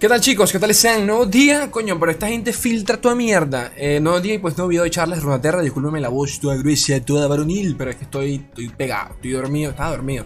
¿Qué 0.00 0.08
tal 0.08 0.22
chicos? 0.22 0.50
¿Qué 0.50 0.58
tal 0.58 0.74
sean? 0.74 1.06
Nuevo 1.06 1.26
día, 1.26 1.70
coño, 1.70 2.00
pero 2.00 2.10
esta 2.10 2.26
gente 2.26 2.54
filtra 2.54 2.98
toda 2.98 3.14
mierda. 3.14 3.70
Eh, 3.76 4.00
nuevo 4.00 4.18
día 4.18 4.32
y 4.32 4.38
pues 4.38 4.56
nuevo 4.56 4.70
video 4.70 4.84
de 4.84 4.90
Charles 4.90 5.22
Runaterra. 5.22 5.60
Discúlpeme 5.60 6.00
la 6.00 6.08
voz 6.08 6.40
toda 6.40 6.56
gruesa, 6.56 6.98
toda 7.04 7.28
varonil, 7.28 7.76
pero 7.76 7.90
es 7.90 7.96
que 7.96 8.04
estoy, 8.04 8.36
estoy 8.36 8.70
pegado, 8.70 9.12
estoy 9.16 9.32
dormido, 9.32 9.72
estaba 9.72 9.90
dormido. 9.90 10.24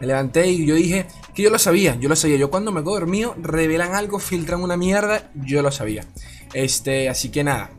Me 0.00 0.06
levanté 0.06 0.46
y 0.46 0.64
yo 0.64 0.74
dije 0.76 1.04
que 1.34 1.42
yo 1.42 1.50
lo 1.50 1.58
sabía, 1.58 1.94
yo 1.96 2.08
lo 2.08 2.16
sabía. 2.16 2.38
Yo 2.38 2.48
cuando 2.50 2.72
me 2.72 2.80
quedo 2.80 2.94
dormido, 2.94 3.34
revelan 3.38 3.94
algo, 3.94 4.18
filtran 4.18 4.62
una 4.62 4.78
mierda, 4.78 5.30
yo 5.34 5.60
lo 5.60 5.70
sabía. 5.70 6.06
Este, 6.54 7.10
así 7.10 7.28
que 7.28 7.44
nada. 7.44 7.70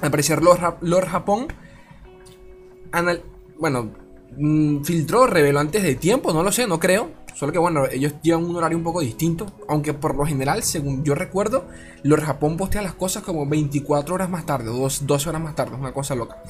Al 0.00 0.12
parecer 0.12 0.44
Lord, 0.44 0.76
Lord 0.82 1.08
Japón, 1.08 1.48
bueno, 3.58 3.90
mm, 4.36 4.84
filtró, 4.84 5.26
reveló 5.26 5.58
antes 5.58 5.82
de 5.82 5.96
tiempo, 5.96 6.32
no 6.32 6.44
lo 6.44 6.52
sé, 6.52 6.68
no 6.68 6.78
creo. 6.78 7.19
Solo 7.34 7.52
que 7.52 7.58
bueno, 7.58 7.86
ellos 7.86 8.14
llevan 8.22 8.44
un 8.44 8.56
horario 8.56 8.76
un 8.76 8.84
poco 8.84 9.00
distinto. 9.00 9.46
Aunque 9.68 9.94
por 9.94 10.14
lo 10.14 10.26
general, 10.26 10.62
según 10.62 11.04
yo 11.04 11.14
recuerdo, 11.14 11.66
los 12.02 12.20
Japón 12.20 12.56
postea 12.56 12.82
las 12.82 12.94
cosas 12.94 13.22
como 13.22 13.46
24 13.46 14.14
horas 14.14 14.30
más 14.30 14.46
tarde, 14.46 14.70
o 14.70 14.88
12 14.88 15.28
horas 15.28 15.42
más 15.42 15.54
tarde, 15.54 15.76
una 15.76 15.92
cosa 15.92 16.14
loca. 16.14 16.42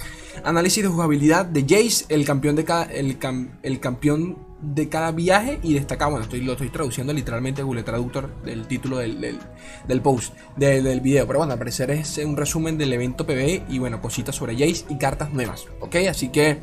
Análisis 0.45 0.83
de 0.83 0.89
jugabilidad 0.89 1.47
de 1.47 1.63
Jace, 1.63 2.07
el 2.09 2.25
campeón 2.25 2.57
de 2.57 2.65
cada, 2.65 2.85
el, 2.85 3.19
el 3.63 3.81
campeón 3.81 4.37
de 4.61 4.89
cada 4.89 5.11
viaje 5.13 5.59
y 5.63 5.75
destaca, 5.75 6.07
bueno, 6.07 6.25
estoy, 6.25 6.43
lo 6.43 6.53
estoy 6.53 6.69
traduciendo 6.69 7.13
literalmente 7.13 7.63
Google 7.63 7.83
Traductor 7.83 8.43
del 8.43 8.67
título 8.67 8.99
del, 8.99 9.39
del, 9.87 10.01
post, 10.03 10.35
del, 10.57 11.01
video. 11.01 11.27
Pero 11.27 11.39
bueno, 11.39 11.53
al 11.53 11.59
parecer 11.59 11.91
es 11.91 12.19
un 12.19 12.37
resumen 12.37 12.77
del 12.77 12.93
evento 12.93 13.27
PvE 13.27 13.65
y 13.69 13.79
bueno, 13.79 14.01
cositas 14.01 14.37
sobre 14.37 14.55
Jace 14.55 14.85
y 14.89 14.99
cartas 14.99 15.33
nuevas. 15.33 15.67
Ok, 15.81 15.97
así 16.09 16.29
que 16.29 16.61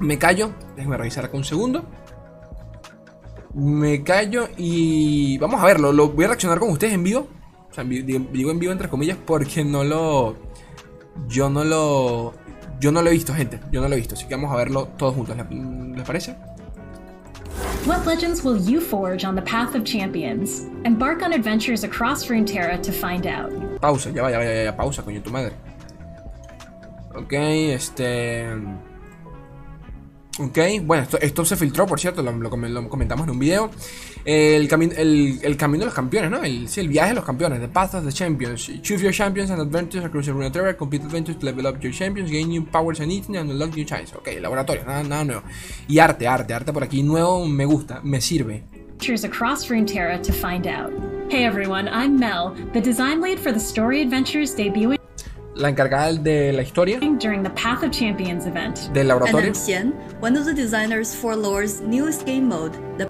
me 0.00 0.18
callo, 0.18 0.52
déjenme 0.76 0.96
revisar 0.96 1.24
acá 1.24 1.36
un 1.36 1.44
segundo 1.44 1.84
me 3.54 4.02
callo 4.02 4.48
y 4.56 5.38
vamos 5.38 5.60
a 5.62 5.66
verlo. 5.66 5.92
Lo 5.92 6.10
voy 6.10 6.24
a 6.24 6.28
reaccionar 6.28 6.58
con 6.58 6.70
ustedes 6.70 6.94
en 6.94 7.04
vivo. 7.04 7.28
O 7.70 7.74
sea, 7.74 7.84
digo 7.84 8.50
en 8.50 8.58
vivo 8.58 8.72
entre 8.72 8.88
comillas 8.88 9.18
porque 9.24 9.64
no 9.64 9.84
lo. 9.84 10.36
Yo 11.28 11.48
no 11.48 11.64
lo. 11.64 12.34
Yo 12.80 12.90
no 12.92 13.02
lo 13.02 13.10
he 13.10 13.12
visto, 13.12 13.34
gente. 13.34 13.60
Yo 13.70 13.80
no 13.80 13.88
lo 13.88 13.94
he 13.94 13.98
visto. 13.98 14.14
Así 14.14 14.26
que 14.26 14.34
vamos 14.34 14.52
a 14.52 14.56
verlo 14.56 14.88
todos 14.96 15.14
juntos. 15.14 15.36
¿Les 15.36 16.06
parece? 16.06 16.36
What 17.86 18.06
legends 18.06 18.44
will 18.44 18.58
you 18.58 18.80
forge 18.80 19.24
on 19.24 19.34
the 19.34 19.42
path 19.42 19.74
of 19.74 19.84
champions? 19.84 20.66
Embark 20.84 21.22
on 21.22 21.32
adventures 21.32 21.84
across 21.84 22.28
Runeterra 22.28 22.80
to 22.82 22.92
find 22.92 23.26
out. 23.26 23.50
Pausa, 23.80 24.10
ya 24.10 24.22
va, 24.22 24.30
ya 24.30 24.38
va, 24.38 24.44
ya 24.44 24.70
va, 24.70 24.76
pausa, 24.76 25.02
coño, 25.02 25.20
tu 25.22 25.30
madre. 25.30 25.52
Ok, 27.14 27.32
este. 27.32 28.46
Ok, 30.38 30.58
bueno, 30.84 31.06
esto, 31.20 31.44
se 31.44 31.56
filtró, 31.56 31.86
por 31.86 32.00
cierto, 32.00 32.22
lo, 32.22 32.50
comentamos 32.88 33.24
en 33.24 33.30
un 33.30 33.38
video. 33.38 33.70
El, 34.24 34.66
el, 34.96 35.40
el, 35.42 35.56
camino 35.58 35.80
de 35.80 35.86
los 35.86 35.94
campeones, 35.94 36.30
¿no? 36.30 36.42
El, 36.42 36.68
sí, 36.68 36.80
el 36.80 36.88
viaje 36.88 37.10
de 37.10 37.16
los 37.16 37.24
campeones, 37.24 37.60
The 37.60 37.68
Path 37.68 37.96
of 37.96 38.04
the 38.06 38.12
Champions. 38.12 38.70
Choose 38.80 39.02
your 39.02 39.12
champions 39.12 39.50
and 39.50 39.60
adventures 39.60 40.04
across 40.04 40.24
the 40.24 40.32
Runeterra. 40.32 40.74
Complete 40.74 41.04
adventures 41.04 41.38
to 41.38 41.44
level 41.44 41.66
up 41.66 41.82
your 41.82 41.92
champions, 41.92 42.30
gain 42.30 42.48
new 42.48 42.64
powers 42.64 43.00
and 43.00 43.12
eating 43.12 43.36
and 43.36 43.50
unlock 43.50 43.76
new 43.76 43.84
chances. 43.84 44.14
Ok, 44.16 44.28
laboratorio, 44.40 44.86
nada, 44.86 45.02
nada 45.02 45.24
nuevo. 45.24 45.42
Y 45.86 45.98
arte, 45.98 46.26
arte, 46.26 46.54
arte 46.54 46.72
por 46.72 46.82
aquí 46.82 47.02
nuevo, 47.02 47.46
me 47.46 47.66
gusta, 47.66 48.00
me 48.02 48.18
sirve. 48.20 48.62
across 49.24 49.66
Runeterra 49.66 50.22
to 50.22 50.32
find 50.32 50.66
out. 50.66 50.92
Hey 51.28 51.44
everyone, 51.44 51.88
I'm 51.88 52.18
Mel, 52.18 52.54
the 52.72 52.80
design 52.80 53.20
lead 53.20 53.38
for 53.38 53.52
the 53.52 53.60
story 53.60 54.00
adventures 54.00 54.54
debuting 54.54 54.98
la 55.54 55.68
encargada 55.68 56.12
de 56.12 56.52
la 56.52 56.62
historia 56.62 56.98
During 57.00 57.42
the 57.42 57.50
Path 57.50 57.82
of 57.84 57.90
Champions 57.90 58.46
event. 58.46 58.78
del 58.92 59.08
laboratorio 59.08 59.52
Xian, 59.54 59.94
one 60.20 60.38
of 60.38 60.46
the 60.46 60.54
designers 60.54 61.14
for 61.14 61.36
Lore's 61.36 61.80
newest 61.80 62.26
game 62.26 62.42
mode, 62.42 62.72
the 62.98 63.08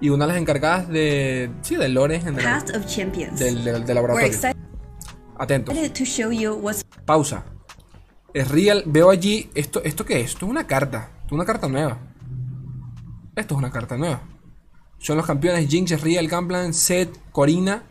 y 0.00 0.08
una 0.08 0.26
de 0.26 0.32
las 0.32 0.40
encargadas 0.40 0.88
de 0.88 1.50
sí 1.62 1.76
del 1.76 1.92
lore 1.94 2.16
en 2.16 2.22
general 2.22 2.62
Path 2.64 2.76
of 2.76 2.86
Champions. 2.86 3.38
del, 3.38 3.62
del, 3.64 3.84
del 3.84 3.94
laboratorio. 3.94 4.30
Atentos. 5.38 5.74
To 5.94 6.04
show 6.04 6.30
you 6.30 6.52
what's... 6.54 6.84
Pausa. 7.06 7.44
Es 8.34 8.48
real. 8.48 8.82
Veo 8.86 9.08
allí 9.10 9.50
esto. 9.54 9.82
¿Esto 9.82 10.04
qué 10.04 10.20
es? 10.20 10.32
Esto 10.32 10.44
es 10.44 10.50
una 10.50 10.66
carta. 10.66 11.10
Esto 11.20 11.26
es 11.28 11.32
una 11.32 11.46
carta 11.46 11.66
nueva. 11.68 11.98
Esto 13.34 13.54
es 13.54 13.58
una 13.58 13.70
carta 13.70 13.96
nueva. 13.96 14.20
Son 14.98 15.16
los 15.16 15.24
campeones 15.24 15.66
Jinx, 15.66 15.98
Real, 16.02 16.28
Gamplan, 16.28 16.74
Seth, 16.74 17.16
Corina, 17.32 17.84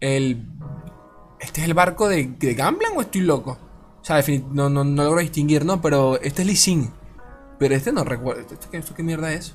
el 0.00 0.36
¿Este 1.40 1.60
es 1.60 1.66
el 1.66 1.74
barco 1.74 2.08
de, 2.08 2.26
de 2.38 2.54
Gamblan 2.54 2.92
o 2.96 3.00
estoy 3.02 3.22
loco? 3.22 3.58
O 4.00 4.04
sea, 4.04 4.22
no, 4.52 4.70
no, 4.70 4.84
no 4.84 5.04
logro 5.04 5.20
distinguir, 5.20 5.64
¿no? 5.64 5.80
Pero 5.80 6.20
este 6.20 6.42
es 6.42 6.48
Lee 6.48 6.56
Sin. 6.56 6.90
Pero 7.58 7.74
este 7.74 7.92
no 7.92 8.04
recuerdo. 8.04 8.42
¿Esto 8.42 8.68
qué, 8.70 8.78
¿Esto 8.78 8.94
qué 8.94 9.02
mierda 9.02 9.32
es? 9.32 9.54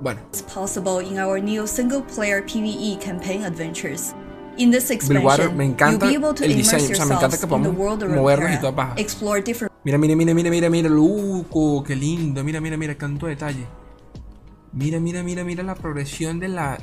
Bueno. 0.00 0.20
possible 0.52 1.02
in 1.02 1.18
our 1.18 1.40
new 1.40 1.66
single 1.66 2.02
player 2.02 2.44
PvE 2.44 2.98
campaign 3.00 3.44
adventures. 3.44 4.14
In 4.58 4.70
this 4.70 4.90
expansion, 4.90 5.54
me 5.56 5.66
encanta 5.66 6.08
el 6.08 6.56
diseño, 6.56 6.92
o 6.92 6.94
sea, 6.94 7.04
me 7.04 7.14
encanta 7.14 7.38
que 7.38 7.46
podamos 7.46 7.76
movernos 7.76 8.52
y 8.52 8.58
toda 8.58 8.74
paja. 8.74 8.94
Mira, 9.84 9.98
mira, 9.98 10.16
mira, 10.16 10.34
mira, 10.34 10.50
mira, 10.50 10.70
mira, 10.70 10.88
loco, 10.88 11.84
qué 11.84 11.94
lindo, 11.94 12.42
mira, 12.42 12.60
mira, 12.60 12.76
mira, 12.78 12.96
tanto 12.96 13.26
detalle. 13.26 13.66
Mira, 14.72 14.98
mira, 14.98 15.22
mira, 15.22 15.44
mira 15.44 15.62
la 15.62 15.74
progresión 15.74 16.40
de 16.40 16.48
la 16.48 16.78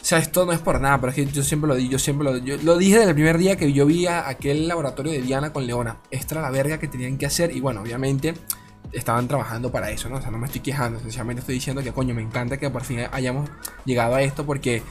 o 0.00 0.04
sea, 0.04 0.18
esto 0.18 0.46
no 0.46 0.52
es 0.52 0.60
por 0.60 0.80
nada, 0.80 1.00
pero 1.00 1.10
es 1.10 1.16
que 1.16 1.26
yo 1.26 1.42
siempre 1.42 1.68
lo 1.68 1.74
dije, 1.74 1.88
yo 1.90 1.98
siempre 1.98 2.24
lo, 2.24 2.36
yo 2.38 2.56
lo 2.62 2.76
dije 2.76 2.98
desde 2.98 3.10
el 3.10 3.14
primer 3.14 3.38
día 3.38 3.56
que 3.56 3.72
yo 3.72 3.86
vi 3.86 4.06
a 4.06 4.28
aquel 4.28 4.68
laboratorio 4.68 5.12
de 5.12 5.20
Diana 5.22 5.52
con 5.52 5.66
Leona. 5.66 5.98
Esta 6.10 6.34
era 6.34 6.42
la 6.42 6.50
verga 6.50 6.78
que 6.78 6.88
tenían 6.88 7.18
que 7.18 7.26
hacer 7.26 7.54
y 7.54 7.60
bueno, 7.60 7.80
obviamente 7.82 8.34
estaban 8.92 9.28
trabajando 9.28 9.70
para 9.70 9.90
eso, 9.90 10.08
¿no? 10.08 10.16
O 10.16 10.22
sea, 10.22 10.30
no 10.30 10.38
me 10.38 10.46
estoy 10.46 10.60
quejando, 10.60 11.00
sencillamente 11.00 11.40
estoy 11.40 11.56
diciendo 11.56 11.82
que 11.82 11.92
coño, 11.92 12.14
me 12.14 12.22
encanta 12.22 12.56
que 12.56 12.70
por 12.70 12.84
fin 12.84 13.00
hayamos 13.10 13.48
llegado 13.84 14.14
a 14.14 14.22
esto 14.22 14.46
porque 14.46 14.82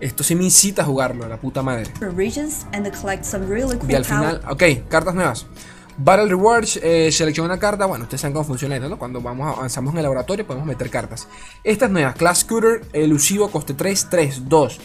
esto 0.00 0.24
sí 0.24 0.34
me 0.34 0.44
incita 0.44 0.82
a 0.82 0.84
jugarlo, 0.84 1.28
la 1.28 1.38
puta 1.38 1.62
madre. 1.62 1.86
y 3.88 3.94
al 3.94 4.04
final, 4.04 4.40
ok, 4.48 4.88
cartas 4.88 5.14
nuevas. 5.14 5.46
Battle 5.96 6.26
Rewards, 6.26 6.80
eh, 6.82 7.10
selecciona 7.12 7.52
una 7.52 7.58
carta. 7.58 7.86
Bueno, 7.86 8.04
ustedes 8.04 8.20
saben 8.20 8.32
cómo 8.32 8.44
funciona 8.44 8.76
esto, 8.76 8.88
¿no? 8.88 8.98
Cuando 8.98 9.20
vamos 9.20 9.56
avanzamos 9.56 9.92
en 9.92 9.98
el 9.98 10.02
laboratorio 10.04 10.46
podemos 10.46 10.66
meter 10.66 10.90
cartas. 10.90 11.28
Estas 11.62 11.90
nuevas, 11.90 12.14
Class 12.16 12.40
Scooter, 12.40 12.82
elusivo, 12.92 13.50
coste 13.50 13.74
3, 13.74 14.08
3, 14.10 14.48
2. 14.48 14.80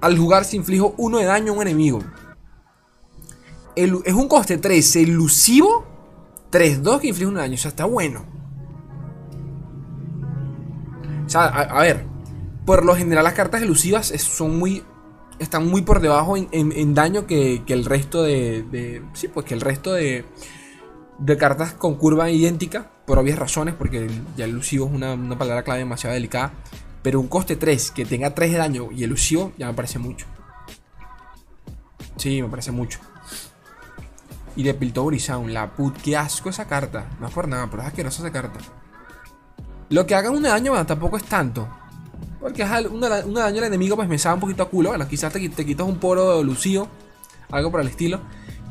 al 0.00 0.18
jugar 0.18 0.44
se 0.44 0.56
inflijo 0.56 0.94
1 0.98 1.18
de 1.18 1.24
daño 1.24 1.52
a 1.52 1.56
un 1.56 1.62
enemigo. 1.62 2.00
es 3.74 4.14
un 4.14 4.28
coste 4.28 4.58
3, 4.58 4.96
elusivo, 4.96 5.84
3, 6.50 6.82
2 6.82 7.00
que 7.00 7.08
inflige 7.08 7.28
1 7.28 7.38
de 7.38 7.42
daño. 7.42 7.54
O 7.54 7.58
sea, 7.58 7.68
está 7.70 7.84
bueno. 7.84 8.24
O 11.26 11.28
sea, 11.28 11.46
a 11.46 11.80
ver, 11.80 12.06
por 12.64 12.84
lo 12.84 12.94
general 12.94 13.24
las 13.24 13.34
cartas 13.34 13.62
elusivas 13.62 14.08
son 14.08 14.58
muy 14.58 14.82
están 15.38 15.66
muy 15.66 15.82
por 15.82 16.00
debajo 16.00 16.36
en, 16.36 16.94
daño 16.94 17.26
que, 17.26 17.62
el 17.66 17.84
resto 17.84 18.22
de, 18.22 19.02
Sí, 19.14 19.28
pues 19.28 19.46
que 19.46 19.54
el 19.54 19.60
resto 19.60 19.92
de, 19.92 20.24
de 21.18 21.36
cartas 21.36 21.72
con 21.72 21.96
curva 21.96 22.30
idéntica, 22.30 22.90
por 23.06 23.18
obvias 23.18 23.38
razones, 23.38 23.74
porque 23.74 24.10
ya 24.36 24.44
elusivo 24.44 24.86
es 24.86 24.92
una, 24.92 25.16
palabra 25.38 25.62
clave 25.62 25.80
demasiado 25.80 26.14
delicada. 26.14 26.52
Pero 27.02 27.20
un 27.20 27.28
coste 27.28 27.56
3 27.56 27.92
que 27.92 28.04
tenga 28.04 28.34
3 28.34 28.52
de 28.52 28.58
daño 28.58 28.88
y 28.90 29.04
elusivo 29.04 29.52
ya 29.56 29.68
me 29.68 29.74
parece 29.74 29.98
mucho. 29.98 30.26
Sí, 32.16 32.42
me 32.42 32.48
parece 32.48 32.72
mucho. 32.72 32.98
Y 34.56 34.62
de 34.62 34.74
Piltover 34.74 35.20
Sound, 35.20 35.50
la 35.50 35.70
put, 35.74 35.96
qué 35.98 36.16
asco 36.16 36.48
esa 36.48 36.66
carta. 36.66 37.06
No 37.20 37.28
es 37.28 37.34
por 37.34 37.46
nada, 37.46 37.68
pero 37.70 37.82
es 37.82 37.88
asquerosa 37.88 38.22
esa 38.22 38.32
carta. 38.32 38.58
Lo 39.90 40.04
que 40.06 40.14
haga 40.14 40.30
un 40.30 40.42
daño, 40.42 40.84
tampoco 40.84 41.16
es 41.16 41.24
tanto. 41.24 41.68
Porque 42.46 42.62
es 42.62 42.70
una, 42.92 43.08
daño 43.08 43.58
al 43.58 43.64
enemigo 43.64 43.96
pues 43.96 44.08
me 44.08 44.20
sabe 44.20 44.34
un 44.34 44.40
poquito 44.40 44.62
a 44.62 44.68
culo. 44.70 44.90
Bueno, 44.90 45.08
quizás 45.08 45.32
te, 45.32 45.40
quitas 45.40 45.84
un 45.84 45.96
poro 45.96 46.44
lucido. 46.44 46.86
Algo 47.50 47.72
por 47.72 47.80
el 47.80 47.88
estilo. 47.88 48.20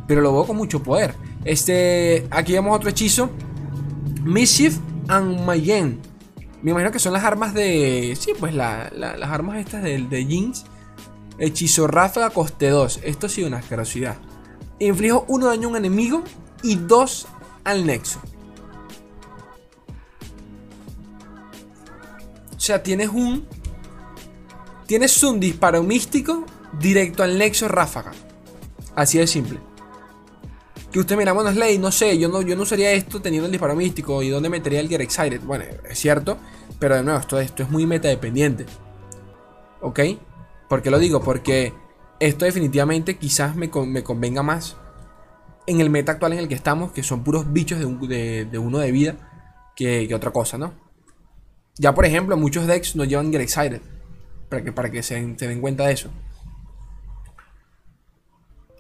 Pero 0.08 0.22
lo 0.22 0.32
veo 0.32 0.48
con 0.48 0.56
mucho 0.56 0.82
poder. 0.82 1.14
Este. 1.44 2.26
Aquí 2.32 2.54
vemos 2.54 2.74
otro 2.74 2.90
hechizo. 2.90 3.30
Mischief 4.24 4.78
and 5.10 5.42
Mayen. 5.42 6.00
Me 6.62 6.72
imagino 6.72 6.90
que 6.90 7.00
son 7.00 7.12
las 7.12 7.26
armas 7.26 7.54
de. 7.54 8.18
Sí, 8.18 8.32
pues 8.40 8.54
las 8.54 8.94
armas 9.30 9.58
estas 9.58 9.84
de, 9.84 10.02
de 10.04 10.26
Jinx. 10.26 10.64
Hechizo 11.38 11.86
ráfaga 11.86 12.30
coste 12.30 12.70
2. 12.70 13.02
Esto 13.04 13.28
sí 13.28 13.44
una 13.44 13.58
asquerosidad. 13.58 14.16
Inflijo 14.80 15.26
1 15.28 15.48
daño 15.48 15.68
a 15.68 15.72
un 15.72 15.76
enemigo 15.76 16.24
y 16.64 16.78
2 16.78 17.28
al 17.66 17.86
nexo. 17.86 18.22
O 22.56 22.60
sea, 22.62 22.82
tienes 22.82 23.10
un 23.10 23.46
Tienes 24.86 25.24
un 25.24 25.40
disparo 25.40 25.82
místico 25.82 26.46
directo 26.80 27.24
al 27.24 27.38
nexo 27.38 27.68
ráfaga. 27.68 28.12
Así 28.96 29.18
de 29.18 29.28
simple. 29.28 29.60
Que 30.92 31.00
usted 31.00 31.18
mira, 31.18 31.34
bueno, 31.34 31.52
ley, 31.52 31.78
no 31.78 31.92
sé, 31.92 32.18
yo 32.18 32.30
no, 32.30 32.42
yo 32.42 32.56
no 32.56 32.64
usaría 32.64 32.92
esto 32.92 33.22
teniendo 33.22 33.48
el 33.48 33.52
disparo 33.52 33.76
místico. 33.76 34.22
¿Y 34.22 34.30
dónde 34.30 34.50
metería 34.50 34.80
el 34.80 34.88
Get 34.88 35.02
Excited? 35.02 35.42
Bueno, 35.42 35.66
es 35.90 36.00
cierto, 36.00 36.38
pero 36.80 36.96
de 36.96 37.04
nuevo, 37.04 37.20
esto, 37.20 37.40
esto 37.40 37.64
es 37.64 37.70
muy 37.70 37.86
meta 37.86 38.08
dependiente. 38.08 38.66
¿Ok? 39.82 40.00
¿Por 40.70 40.82
qué 40.82 40.92
lo 40.92 41.00
digo? 41.00 41.22
Porque 41.22 41.74
esto 42.20 42.46
definitivamente 42.46 43.18
quizás 43.18 43.56
me, 43.56 43.70
convenga 43.70 44.44
más 44.44 44.78
en 45.68 45.82
el 45.82 45.90
meta 45.90 46.14
actual 46.14 46.34
en 46.34 46.40
el 46.40 46.48
que 46.48 46.56
estamos, 46.56 46.92
que 46.92 47.04
son 47.04 47.24
puros 47.24 47.52
bichos 47.52 47.80
de, 47.80 48.58
uno 48.60 48.78
de 48.78 48.92
vida, 48.92 49.16
que, 49.76 50.08
que, 50.08 50.16
otra 50.16 50.32
cosa, 50.32 50.58
¿no? 50.58 50.74
Ya 51.78 51.94
por 51.94 52.06
ejemplo, 52.06 52.38
muchos 52.38 52.68
decks 52.68 52.96
no 52.96 53.04
llevan 53.04 53.32
Get 53.32 53.42
Excited. 53.42 53.82
Para 54.56 54.64
que, 54.64 54.72
para 54.72 54.90
que 54.90 55.04
se, 55.04 55.36
se 55.38 55.48
den 55.50 55.60
cuenta 55.60 55.86
de 55.86 55.92
eso. 55.92 56.10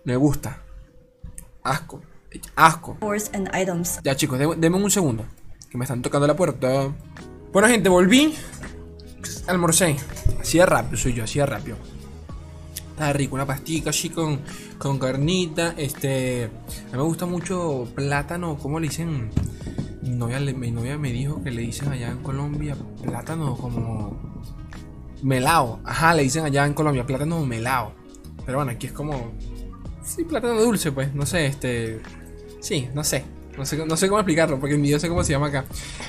Me 0.05 0.15
gusta. 0.15 0.61
Asco. 1.63 2.01
Asco. 2.55 2.97
Ya 4.01 4.15
chicos, 4.15 4.39
denme 4.39 4.77
un 4.77 4.89
segundo. 4.89 5.25
Que 5.69 5.77
me 5.77 5.83
están 5.83 6.01
tocando 6.01 6.27
la 6.27 6.35
puerta. 6.37 6.93
Bueno 7.51 7.67
gente, 7.67 7.89
volví. 7.89 8.33
Almorcé. 9.47 9.97
Así 10.39 10.59
de 10.59 10.65
rápido 10.65 10.95
soy 10.95 11.13
yo, 11.13 11.25
así 11.25 11.39
de 11.39 11.45
rápido. 11.45 11.75
Está 12.91 13.11
rico, 13.11 13.35
una 13.35 13.45
pastica 13.45 13.89
así 13.89 14.09
con, 14.09 14.39
con 14.77 14.97
carnita. 14.97 15.73
Este. 15.75 16.45
A 16.45 16.91
mí 16.93 16.97
me 16.99 17.03
gusta 17.03 17.25
mucho 17.25 17.85
plátano. 17.93 18.57
¿Cómo 18.59 18.79
le 18.79 18.87
dicen? 18.87 19.29
Mi 20.03 20.11
novia, 20.11 20.39
mi 20.39 20.71
novia 20.71 20.97
me 20.97 21.11
dijo 21.11 21.43
que 21.43 21.51
le 21.51 21.63
dicen 21.63 21.89
allá 21.89 22.11
en 22.11 22.23
Colombia 22.23 22.77
plátano 23.03 23.57
como. 23.57 24.35
Melao. 25.25 25.79
Ajá, 25.83 26.13
le 26.13 26.21
dicen 26.21 26.45
allá 26.45 26.67
en 26.67 26.73
Colombia 26.75 27.03
plátano 27.03 27.43
melao. 27.43 27.93
Pero 28.45 28.59
bueno, 28.59 28.71
aquí 28.71 28.85
es 28.87 28.93
como. 28.93 29.31
Sí, 30.03 30.23
plátano 30.23 30.61
dulce, 30.61 30.91
pues. 30.91 31.15
No 31.15 31.25
sé, 31.25 31.47
este. 31.47 31.99
Sí, 32.61 32.87
no 32.93 33.03
sé. 33.03 33.25
No 33.57 33.65
sé, 33.65 33.83
no 33.85 33.97
sé 33.97 34.07
cómo 34.07 34.19
explicarlo, 34.19 34.59
porque 34.59 34.77
ni 34.77 34.89
yo 34.89 34.99
sé 34.99 35.07
cómo 35.07 35.23
se 35.23 35.31
llama 35.31 35.47
acá. 35.47 35.65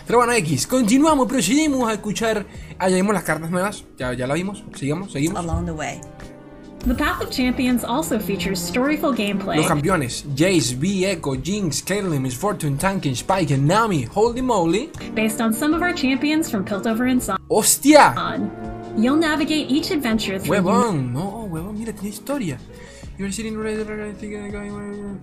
Pero 0.07 0.19
bueno, 0.19 0.35
X. 0.35 0.67
Continuamos, 0.67 1.29
procedemos 1.29 1.89
a 1.89 1.95
escuchar. 1.95 2.45
Ah, 2.79 2.91
ya 2.91 2.97
vimos 2.97 3.15
las 3.15 3.23
cartas 3.23 3.51
nuevas. 3.51 3.85
Ya, 3.97 4.13
ya 4.13 4.27
la 4.27 4.35
vimos. 4.35 4.63
Sigamos, 4.75 5.13
seguimos. 5.13 5.39
along 5.39 5.65
the 5.65 5.73
way. 5.73 5.99
The 6.87 6.95
Path 6.95 7.23
of 7.23 7.31
Champions 7.31 7.85
also 7.85 8.21
features 8.21 8.61
storyful 8.61 9.13
gameplay 9.13 9.57
Los 9.57 9.67
campeones: 9.67 10.27
Jace, 10.37 10.77
V, 10.77 11.07
Echo, 11.07 11.35
Jinx, 11.37 11.83
Caitlyn, 11.83 12.21
Miss 12.21 12.35
Fortune, 12.35 12.77
Tankin, 12.77 13.15
Spike, 13.17 13.55
and 13.55 13.67
Nami. 13.67 14.03
Holy 14.03 14.43
moly. 14.43 14.91
based 15.15 15.41
on 15.41 15.55
some 15.55 15.75
of 15.75 15.81
our 15.81 15.95
champions 15.95 16.51
from 16.51 16.67
Piltover 16.67 17.11
and 17.11 17.23
¡Hostia! 17.49 18.13
Sion. 18.15 18.66
You'll 18.97 19.17
navigate 19.17 19.71
each 19.71 19.91
adventure 19.91 20.39
through 20.39 20.57
Huevón, 20.57 21.13
no, 21.13 21.45
huevón, 21.45 21.79
mira, 21.79 21.93
tiene 21.93 22.09
historia. 22.09 22.59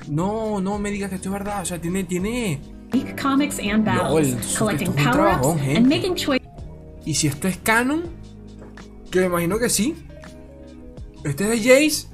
No, 0.09 0.61
no 0.61 0.79
me 0.79 0.91
digas 0.91 1.09
que 1.09 1.15
esto 1.15 1.29
es 1.29 1.33
verdad. 1.33 1.61
O 1.61 1.65
sea, 1.65 1.79
tiene, 1.79 2.03
tiene. 2.03 2.59
comics 3.17 3.59
and 3.59 3.85
battles, 3.85 4.57
collecting 4.57 4.93
power-ups 4.93 5.45
and 5.75 5.87
making 5.87 6.15
choices 6.15 6.47
Y 7.05 7.15
si 7.15 7.27
esto 7.27 7.47
es 7.47 7.57
canon, 7.57 8.03
que 9.11 9.19
me 9.19 9.25
imagino 9.25 9.59
que 9.59 9.69
sí. 9.69 9.95
Este 11.23 11.43
es 11.43 11.49
de 11.49 11.57
Jace. 11.57 12.07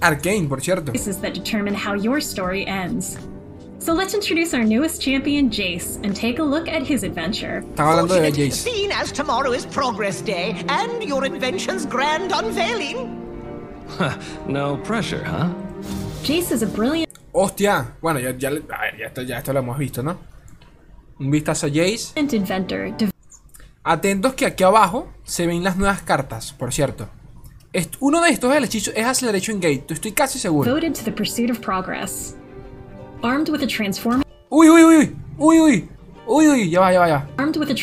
Arcane, 0.00 0.48
por 0.48 0.60
cierto. 0.62 0.92
that 0.92 1.34
determine 1.34 1.74
how 1.74 1.94
your 1.94 2.18
story 2.20 2.64
ends. 2.66 3.18
So 3.82 3.94
let's 3.94 4.12
introduce 4.14 4.52
our 4.52 4.62
newest 4.62 5.00
champion, 5.00 5.48
Jace, 5.50 5.98
and 6.04 6.14
take 6.14 6.38
a 6.38 6.42
look 6.42 6.68
at 6.68 6.82
his 6.82 7.02
adventure. 7.02 7.62
Están 7.62 7.86
hablando 7.88 8.14
de 8.14 8.20
Fortunate, 8.20 8.50
Jace. 8.50 8.62
Seeing 8.62 8.92
as 8.92 9.10
tomorrow 9.10 9.52
is 9.52 9.64
Progress 9.66 10.20
Day 10.22 10.54
and 10.68 11.02
your 11.02 11.24
invention's 11.24 11.86
grand 11.86 12.30
unveiling. 12.32 13.16
No 14.46 14.76
pressure, 14.84 15.24
huh? 15.24 15.48
Jace 16.22 16.52
is 16.52 16.62
a 16.62 16.66
brilliant 16.66 17.08
Hostia. 17.32 17.86
Bueno, 18.02 18.18
ya, 18.20 18.32
ya, 18.36 18.50
le- 18.50 18.62
a 18.70 18.80
ver, 18.82 18.98
ya, 18.98 19.06
esto, 19.06 19.22
ya 19.22 19.38
esto 19.38 19.52
lo 19.54 19.60
hemos 19.60 19.78
visto, 19.78 20.02
¿no? 20.02 20.18
Un 21.18 21.30
vistazo 21.30 21.66
a 21.66 21.70
Jace. 21.70 22.12
inventor 22.20 22.92
Atentos 23.82 24.34
que 24.34 24.44
aquí 24.46 24.62
abajo 24.62 25.08
se 25.24 25.46
ven 25.46 25.64
las 25.64 25.76
nuevas 25.76 26.02
cartas, 26.02 26.52
por 26.52 26.72
cierto. 26.74 27.08
Est- 27.72 27.96
uno 28.00 28.20
de 28.20 28.28
estos 28.30 28.54
el 28.54 28.64
hechizo 28.64 28.90
es 28.94 29.06
Acceleration 29.06 29.58
Gate. 29.58 29.86
Estoy 29.94 30.12
casi 30.12 30.38
seguro. 30.38 30.68
devoted 30.68 30.92
to 30.94 31.02
the 31.04 31.12
pursuit 31.12 31.50
of 31.50 31.60
progress. 31.60 32.36
Armed 33.22 33.48
with 33.50 33.62
a 33.62 33.66
transforming 33.66 34.24
Uy, 34.50 34.68
uy, 34.68 34.82
uy, 34.82 34.96
uy. 34.96 35.16
Uy, 35.38 35.60
uy. 35.60 35.88
Uy. 36.26 36.70
Ya 36.70 36.80
va, 36.80 36.92
ya 36.92 37.00
va, 37.00 37.08
ya 37.08 37.28
armed 37.38 37.56
with 37.56 37.70
a 37.70 37.74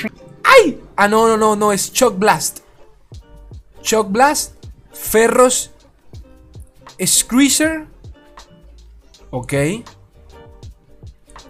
¡Ay! 0.44 0.82
Ah, 0.96 1.08
no, 1.08 1.28
no, 1.28 1.38
no, 1.38 1.56
no, 1.56 1.72
es 1.72 1.92
Shock 1.94 2.18
Blast. 2.18 2.60
Shock 3.82 4.12
Blast, 4.12 4.54
Ferros, 4.92 5.72
Screezer. 7.00 7.88
Ok. 9.30 9.54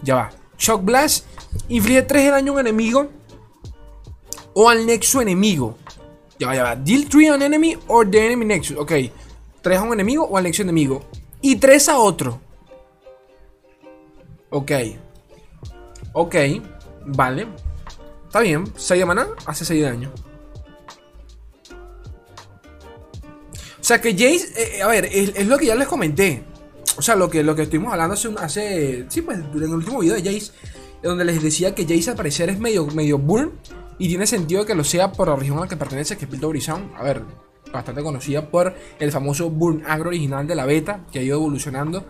Ya 0.02 0.14
va. 0.14 0.30
Shock 0.58 0.84
Blast, 0.84 1.26
inflige 1.68 2.02
3 2.02 2.24
de 2.24 2.30
daño 2.30 2.52
a 2.52 2.54
un 2.54 2.60
enemigo 2.60 3.08
o 4.54 4.68
al 4.68 4.86
nexo 4.86 5.20
enemigo. 5.20 5.76
Ya 6.38 6.48
va, 6.48 6.54
ya 6.54 6.62
va. 6.62 6.76
Deal 6.76 7.08
3 7.08 7.30
on 7.30 7.42
enemy 7.42 7.76
or 7.88 8.08
the 8.08 8.24
enemy 8.24 8.44
nexus. 8.44 8.76
Ok. 8.76 8.92
3 9.62 9.78
a 9.78 9.82
un 9.82 9.92
enemigo 9.92 10.24
o 10.24 10.36
al 10.36 10.44
nexo 10.44 10.62
enemigo. 10.62 11.02
Y 11.40 11.56
3 11.56 11.88
a 11.88 11.98
otro. 11.98 12.40
Ok. 14.50 14.72
Ok. 16.12 16.36
Vale. 17.06 17.46
Está 18.26 18.40
bien, 18.40 18.64
6 18.76 19.00
de 19.00 19.06
maná 19.06 19.26
hace 19.46 19.64
6 19.64 19.80
de 19.80 19.86
daño. 19.88 20.12
O 23.80 23.84
sea 23.88 24.02
que 24.02 24.12
Jace, 24.12 24.48
eh, 24.54 24.82
a 24.82 24.88
ver, 24.88 25.06
es, 25.06 25.46
lo 25.46 25.56
que 25.56 25.64
ya 25.64 25.74
les 25.74 25.88
comenté. 25.88 26.42
O 26.98 27.02
sea, 27.02 27.16
lo 27.16 27.30
que, 27.30 27.42
lo 27.42 27.56
que 27.56 27.62
estuvimos 27.62 27.90
hablando 27.90 28.14
hace, 28.14 28.28
hace. 28.38 29.06
Sí, 29.08 29.22
pues 29.22 29.38
en 29.38 29.62
el 29.62 29.70
último 29.70 30.00
video 30.00 30.14
de 30.14 30.22
Jace, 30.22 30.52
donde 31.02 31.24
les 31.24 31.42
decía 31.42 31.74
que 31.74 31.84
Jace 31.84 32.10
al 32.10 32.16
parecer 32.16 32.50
es 32.50 32.58
medio, 32.58 32.86
medio 32.88 33.16
burn. 33.16 33.52
Y 33.98 34.08
tiene 34.08 34.26
sentido 34.26 34.66
que 34.66 34.74
lo 34.74 34.84
sea 34.84 35.10
por 35.10 35.28
la 35.28 35.36
región 35.36 35.56
a 35.56 35.62
la 35.62 35.68
que 35.68 35.76
pertenece, 35.76 36.18
que 36.18 36.26
es 36.26 36.30
Piltover 36.30 36.60
Sound. 36.60 36.94
A 36.96 37.02
ver, 37.02 37.22
bastante 37.72 38.02
conocida 38.02 38.50
por 38.50 38.74
el 38.98 39.10
famoso 39.10 39.48
burn 39.48 39.82
agro 39.86 40.10
original 40.10 40.46
de 40.46 40.54
la 40.54 40.66
beta, 40.66 41.06
que 41.10 41.20
ha 41.20 41.22
ido 41.22 41.36
evolucionando. 41.36 42.04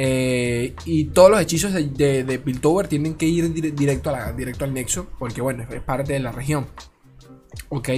Eh, 0.00 0.74
y 0.84 1.06
todos 1.06 1.28
los 1.28 1.40
hechizos 1.40 1.72
de, 1.72 1.84
de, 1.88 2.22
de 2.22 2.38
Piltover 2.38 2.86
tienen 2.86 3.14
que 3.14 3.26
ir 3.26 3.52
dire- 3.52 3.72
directo, 3.74 4.10
a 4.10 4.12
la- 4.12 4.32
directo 4.32 4.64
al 4.64 4.72
nexo, 4.72 5.08
porque 5.18 5.40
bueno, 5.40 5.64
es 5.68 5.80
parte 5.82 6.12
de 6.12 6.20
la 6.20 6.30
región. 6.30 6.66
Ok. 7.70 7.88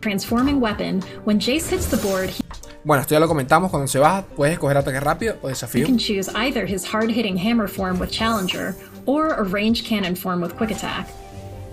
transforming 0.00 0.60
weapon. 0.60 1.00
When 1.24 1.38
Jace 1.38 1.72
hits 1.72 1.86
the 1.86 1.96
board, 1.96 2.30
he 2.30 2.42
Bueno, 2.82 3.02
esto 3.02 3.14
ya 3.14 3.20
lo 3.20 3.28
comentamos. 3.28 3.70
Cuando 3.70 3.86
se 3.86 4.00
baja, 4.00 4.24
puedes 4.34 4.54
escoger 4.54 4.76
ataque 4.76 4.98
rápido 4.98 5.36
o 5.42 5.48
desafío. 5.48 5.86
can 5.86 5.96
choose 5.96 6.28
either 6.34 6.66
his 6.66 6.84
hard-hitting 6.92 7.36
hammer 7.38 7.68
form 7.68 8.00
with 8.00 8.10
Challenger 8.10 8.74
or 9.06 9.28
a 9.34 9.44
ranged 9.44 9.86
cannon 9.86 10.16
form 10.16 10.42
with 10.42 10.54
Quick 10.56 10.72
Attack. 10.72 11.06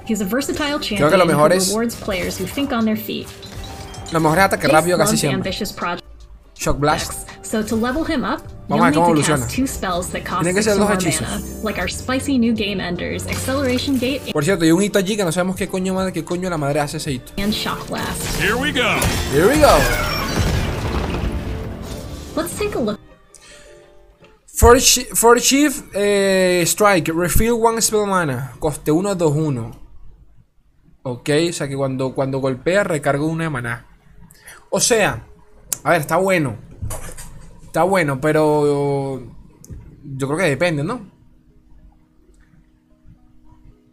He's 0.07 0.21
a 0.21 0.25
versatile 0.25 0.79
champion 0.79 1.09
que 1.09 1.17
lo 1.17 1.25
mejor 1.25 1.51
es- 1.53 1.69
rewards 1.69 1.95
players 1.95 2.39
who 2.39 2.45
think 2.45 2.71
on 2.71 2.85
their 2.85 2.95
feet. 2.97 3.25
Lo 4.11 4.19
mejor 4.19 4.37
es 4.37 4.43
ataque 4.45 4.67
rápido 4.67 4.95
casi 4.95 5.17
siempre. 5.17 5.51
Shock 6.55 6.77
Blast. 6.77 7.27
so 7.41 7.63
to 7.63 7.75
level 7.75 8.03
him 8.05 8.23
up, 8.23 8.41
Vamos 8.69 8.85
a 8.85 8.91
you'll 8.91 8.91
ver 8.91 8.91
need 8.91 8.95
cómo 8.95 9.05
to 9.05 9.11
evoluciona. 9.11 9.45
cast 9.45 9.55
two 9.55 9.67
spells 9.67 10.07
that 10.11 10.23
cost 10.23 10.41
Tienen 10.43 10.55
que 10.55 10.61
ser 10.63 10.77
dos 10.77 10.89
hechizos. 10.91 11.27
mana, 11.27 11.41
like 11.63 11.79
our 11.81 11.89
spicy 11.89 12.37
new 12.37 12.53
game 12.53 12.79
enders, 12.79 13.25
Acceleration 13.27 13.95
Gate 13.95 14.31
Por 14.31 14.43
cierto, 14.45 14.63
hay 14.63 14.71
un 14.71 14.81
hito 14.83 14.99
allí 14.99 15.17
que 15.17 15.23
no 15.25 15.31
sabemos 15.31 15.55
qué 15.55 15.67
coño, 15.67 15.93
madre- 15.95 16.13
qué 16.13 16.23
coño 16.23 16.49
la 16.49 16.57
madre 16.57 16.79
hace 16.79 16.97
ese 16.97 17.11
hito. 17.13 17.33
and 17.37 17.51
Shock 17.51 17.87
Blast. 17.89 18.39
Here 18.39 18.53
we 18.55 18.71
go. 18.71 18.95
Here 19.33 19.47
we 19.47 19.59
go. 19.59 19.75
Let's 22.35 22.55
take 22.57 22.75
a 22.75 22.79
look 22.79 22.99
For, 24.45 24.77
chi- 24.79 25.07
for 25.15 25.39
Chief 25.39 25.83
eh, 25.95 26.63
Strike, 26.67 27.11
refill 27.13 27.59
one 27.61 27.81
spell 27.81 28.05
mana. 28.05 28.51
Coste 28.59 28.91
1, 28.91 29.15
2, 29.15 29.33
1. 29.35 29.71
Ok, 31.03 31.29
o 31.49 31.53
sea 31.53 31.67
que 31.69 31.75
cuando, 31.77 32.13
cuando 32.13 32.39
golpea 32.39 32.83
recargo 32.83 33.25
una 33.25 33.49
maná. 33.49 33.85
O 34.69 34.79
sea, 34.81 35.23
a 35.83 35.91
ver, 35.91 36.01
está 36.01 36.17
bueno. 36.17 36.57
Está 37.69 37.83
bueno, 37.83 38.19
pero 38.19 39.21
yo 40.03 40.27
creo 40.27 40.37
que 40.39 40.45
depende, 40.45 40.83
¿no? 40.83 41.05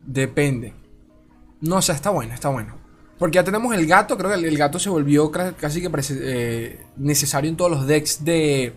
Depende. 0.03 0.73
No, 1.61 1.77
o 1.77 1.83
sea, 1.83 1.95
está 1.95 2.09
bueno, 2.09 2.33
está 2.33 2.49
bueno. 2.49 2.79
Porque 3.19 3.35
ya 3.35 3.45
tenemos 3.45 3.75
el 3.75 3.87
gato, 3.87 4.17
creo 4.17 4.31
que 4.31 4.49
el, 4.49 4.57
gato 4.57 4.79
se 4.79 4.89
volvió 4.89 5.31
casi 5.31 5.83
que 5.83 5.91
eh, 6.11 6.87
necesario 6.97 7.51
en 7.51 7.59
todos 7.59 7.71
los 7.71 7.87
decks 7.87 8.25
de, 8.25 8.73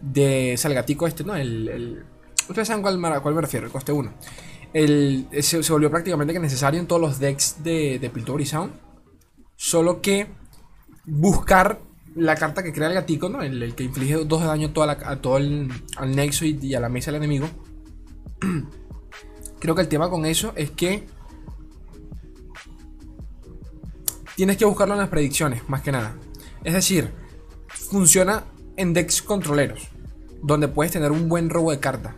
de 0.00 0.54
Salgatico 0.56 1.08
este, 1.08 1.24
¿no? 1.24 1.34
El, 1.34 2.04
ustedes 2.48 2.68
saben 2.68 2.82
cuál, 2.82 3.00
cuál 3.20 3.34
me 3.34 3.40
refiero, 3.40 3.66
el 3.66 3.72
coste 3.72 3.90
1. 3.90 4.12
El, 4.72 5.26
se, 5.40 5.60
se 5.60 5.72
volvió 5.72 5.90
prácticamente 5.90 6.32
que 6.32 6.38
necesario 6.38 6.78
en 6.78 6.86
todos 6.86 7.02
los 7.02 7.18
decks 7.18 7.64
de, 7.64 7.98
de 7.98 8.10
Piltover 8.10 8.42
y 8.42 8.46
Sound. 8.46 8.74
Solo 9.56 10.00
que 10.00 10.28
buscar 11.04 11.80
la 12.16 12.34
carta 12.34 12.62
que 12.62 12.72
crea 12.72 12.88
el 12.88 12.94
gatico, 12.94 13.28
¿no? 13.28 13.42
El, 13.42 13.74
que 13.74 13.84
inflige 13.84 14.24
2 14.24 14.40
de 14.40 14.46
daño 14.46 14.72
a, 14.74 15.16
todo 15.16 15.36
el 15.36 15.70
al 15.96 16.16
nexo 16.16 16.44
y, 16.44 16.58
y 16.60 16.74
a 16.74 16.80
la 16.80 16.88
mesa 16.88 17.12
del 17.12 17.22
enemigo. 17.22 17.48
Creo 19.60 19.74
que 19.74 19.82
el 19.82 19.88
tema 19.88 20.10
con 20.10 20.26
eso 20.26 20.52
es 20.56 20.70
que 20.70 21.06
tienes 24.34 24.56
que 24.56 24.64
buscarlo 24.64 24.94
en 24.94 25.00
las 25.00 25.08
predicciones, 25.08 25.68
más 25.68 25.82
que 25.82 25.92
nada. 25.92 26.16
Es 26.64 26.74
decir, 26.74 27.10
funciona 27.68 28.44
en 28.76 28.92
decks 28.92 29.22
controleros, 29.22 29.88
donde 30.42 30.68
puedes 30.68 30.92
tener 30.92 31.12
un 31.12 31.28
buen 31.28 31.50
robo 31.50 31.70
de 31.70 31.80
carta 31.80 32.16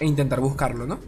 e 0.00 0.06
intentar 0.06 0.40
buscarlo, 0.40 0.86
¿no? 0.86 0.98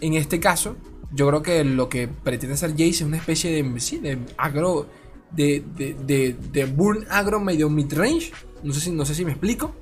En 0.00 0.14
este 0.14 0.40
caso, 0.40 0.76
yo 1.12 1.26
creo 1.28 1.42
que 1.42 1.64
lo 1.64 1.88
que 1.88 2.08
pretende 2.08 2.54
hacer 2.54 2.72
Jace 2.72 2.88
es 2.88 3.00
una 3.02 3.16
especie 3.16 3.50
de, 3.50 3.80
sí, 3.80 3.98
de 3.98 4.18
agro, 4.36 4.86
de, 5.32 5.64
de, 5.76 5.94
de, 5.94 6.36
de 6.52 6.64
burn 6.66 7.06
agro 7.10 7.40
medio 7.40 7.68
mid-range. 7.68 8.32
No 8.62 8.72
sé, 8.72 8.80
si, 8.80 8.90
no 8.90 9.04
sé 9.04 9.14
si 9.14 9.24
me 9.24 9.32
explico. 9.32 9.74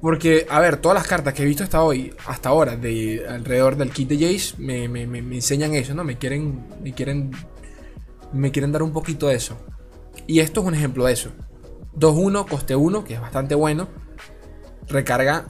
Porque, 0.00 0.46
a 0.50 0.60
ver, 0.60 0.76
todas 0.76 0.96
las 0.98 1.06
cartas 1.06 1.32
que 1.32 1.42
he 1.42 1.46
visto 1.46 1.62
hasta 1.64 1.82
hoy, 1.82 2.12
hasta 2.26 2.50
ahora, 2.50 2.76
de 2.76 3.24
alrededor 3.26 3.76
del 3.76 3.90
kit 3.90 4.08
de 4.10 4.16
Jace, 4.18 4.54
me, 4.58 4.86
me- 4.88 5.06
me- 5.06 5.22
me 5.22 5.36
enseñan 5.36 5.74
eso, 5.74 5.94
¿no? 5.94 6.04
Me 6.04 6.18
quieren, 6.18 6.66
me 6.82 6.92
quieren 6.92 7.30
me 8.32 8.50
quieren 8.50 8.72
dar 8.72 8.82
un 8.82 8.92
poquito 8.92 9.28
de 9.28 9.36
eso. 9.36 9.56
Y 10.26 10.40
esto 10.40 10.60
es 10.60 10.66
un 10.66 10.74
ejemplo 10.74 11.04
de 11.06 11.12
eso. 11.12 11.30
2-1, 11.96 12.46
coste 12.48 12.74
1, 12.76 13.04
que 13.04 13.14
es 13.14 13.20
bastante 13.20 13.54
bueno. 13.54 13.88
Recarga. 14.88 15.46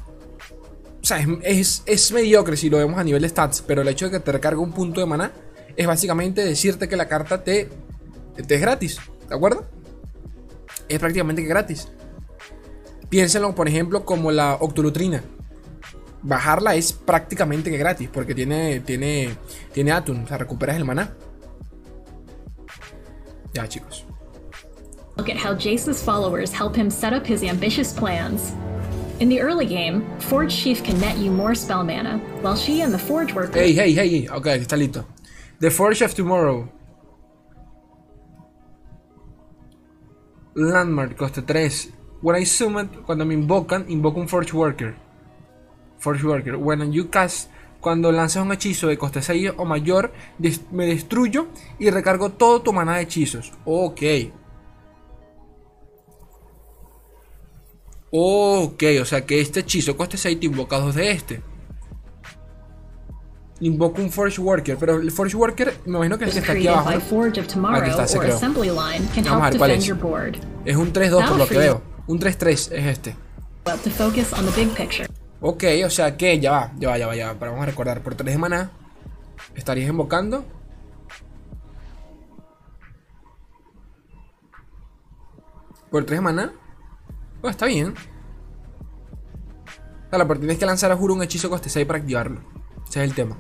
O 1.03 1.07
sea, 1.07 1.19
es, 1.19 1.27
es, 1.43 1.83
es 1.87 2.13
mediocre 2.13 2.57
si 2.57 2.71
lo 2.71 2.77
vemos 2.79 2.99
a 2.99 3.05
nivel 3.05 3.23
de 3.23 3.29
stats, 3.29 3.63
pero 3.67 3.83
el 3.83 3.89
hecho 3.89 4.05
de 4.07 4.13
que 4.13 4.21
te 4.21 4.33
recarga 4.33 4.61
un 4.61 4.73
punto 4.73 5.01
de 5.01 5.07
maná 5.07 5.33
es 5.77 5.87
básicamente 5.87 6.45
decirte 6.45 6.89
que 6.89 6.97
la 6.97 7.09
carta 7.09 7.43
te, 7.43 7.69
te 8.43 8.55
es 8.55 8.61
gratis. 8.61 8.99
¿De 9.29 9.35
acuerdo? 9.35 9.67
Es 10.89 10.99
prácticamente 10.99 11.43
gratis. 11.43 11.89
Piénsenlo, 13.09 13.55
por 13.55 13.69
ejemplo, 13.69 14.05
como 14.05 14.33
la 14.33 14.55
Octolutrina. 14.55 15.23
Bajarla 16.23 16.75
es 16.75 16.93
prácticamente 16.93 17.71
que 17.71 17.77
gratis, 17.77 18.09
porque 18.13 18.35
tiene, 18.35 18.81
tiene, 18.81 19.37
tiene 19.73 19.93
Atun, 19.93 20.25
o 20.25 20.27
sea, 20.27 20.39
recuperas 20.39 20.77
el 20.77 20.85
maná. 20.85 21.15
Ya, 23.53 23.69
chicos. 23.69 24.05
Look 25.17 25.29
at 25.29 25.37
how 25.37 25.55
Jace's 25.55 26.03
followers 26.03 26.51
help 26.51 26.75
him 26.75 26.91
set 26.91 27.13
up 27.13 27.25
his 27.25 27.43
ambitious 27.45 27.93
plans. 27.93 28.53
In 29.21 29.29
the 29.29 29.41
early 29.41 29.67
game, 29.67 30.05
Forge 30.19 30.53
Chief 30.53 30.83
can 30.83 30.99
net 30.99 31.19
you 31.19 31.31
more 31.31 31.55
spell 31.55 31.85
mana, 31.85 32.19
while 32.43 32.57
she 32.57 32.81
and 32.81 32.93
the 32.93 32.99
Forge 32.99 33.33
Worker 33.33 33.61
Hey, 33.61 33.73
hey, 33.73 33.93
hey, 33.93 34.09
hey. 34.09 34.29
Ok, 34.29 34.47
está 34.47 34.77
listo. 34.77 35.07
The 35.61 35.71
Forge 35.71 36.03
of 36.03 36.15
Tomorrow. 36.15 36.69
Landmark, 40.55 41.17
coste 41.17 41.43
3. 41.43 41.95
When 42.23 42.41
I 42.41 42.47
summon, 42.47 42.89
cuando 43.05 43.25
me 43.25 43.35
invocan, 43.35 43.85
invoco 43.89 44.21
un 44.21 44.29
Forge 44.29 44.53
Worker. 44.57 44.95
Forge 45.99 46.27
Worker. 46.27 46.57
When 46.57 46.93
you 46.93 47.11
cast, 47.11 47.51
cuando 47.81 48.13
lanzas 48.13 48.45
un 48.45 48.53
hechizo 48.53 48.89
de 48.89 48.97
coste 48.97 49.21
6 49.21 49.53
o 49.57 49.65
mayor, 49.65 50.13
me 50.71 50.87
destruyo 50.87 51.49
y 51.79 51.91
recargo 51.91 52.31
todo 52.31 52.63
tu 52.63 52.73
maná 52.73 52.97
de 52.97 53.03
hechizos. 53.03 53.53
Ok. 53.65 54.03
Ok, 58.11 58.83
o 59.01 59.05
sea 59.05 59.27
que 59.27 59.41
este 59.41 59.61
hechizo 59.61 59.97
coste 59.97 60.17
6 60.17 60.39
te 60.39 60.47
invoca 60.47 60.79
dos 60.79 60.95
de 60.95 61.11
este. 61.11 61.43
Invoco 63.65 64.03
un 64.03 64.11
Forge 64.11 64.43
Worker, 64.43 64.77
pero 64.77 64.97
el 64.97 65.11
Forge 65.11 65.39
Worker 65.39 65.81
me 65.87 65.97
imagino 65.97 66.19
que 66.19 66.27
es 66.27 66.31
el 66.31 66.35
que 66.35 66.41
está 66.41 66.53
aquí 66.53 66.69
abajo. 66.69 66.91
Aquí 66.91 66.99
está, 67.89 68.07
se 68.07 68.19
creó. 68.19 68.39
Vamos 68.39 69.43
a 69.43 69.49
ver 69.49 69.57
cuál 69.57 69.71
es. 69.71 69.89
Es 70.67 70.77
un 70.77 70.93
3-2 70.93 71.29
por 71.31 71.39
lo 71.39 71.49
que 71.49 71.57
veo. 71.57 71.83
Un 72.07 72.21
3-3 72.21 72.51
es 72.51 72.71
este. 72.73 73.17
Ok, 75.41 75.65
o 75.87 75.89
sea 75.89 76.15
que 76.15 76.39
ya 76.39 76.51
va, 76.53 76.73
ya 76.77 76.91
va, 76.91 76.99
ya 76.99 77.07
va, 77.07 77.17
ya 77.17 77.27
va. 77.29 77.39
Pero 77.39 77.53
vamos 77.53 77.63
a 77.63 77.71
recordar, 77.71 78.03
por 78.03 78.15
3 78.15 78.35
de 78.35 78.39
maná 78.39 78.71
estarías 79.55 79.89
invocando. 79.89 80.45
Por 85.91 86.05
3 86.05 86.19
de 86.19 86.23
maná. 86.23 86.53
Oh, 87.41 87.49
está 87.49 87.65
bien. 87.65 87.95
Claro, 90.11 90.29
pero 90.29 90.39
tienes 90.39 90.59
que 90.59 90.67
lanzar 90.67 90.93
a 90.93 90.97
juro 90.97 91.15
un 91.15 91.23
hechizo 91.23 91.49
coste 91.49 91.71
6 91.71 91.87
para 91.87 92.01
activarlo. 92.01 92.43
Ese 92.87 93.03
es 93.03 93.09
el 93.09 93.15
tema. 93.15 93.39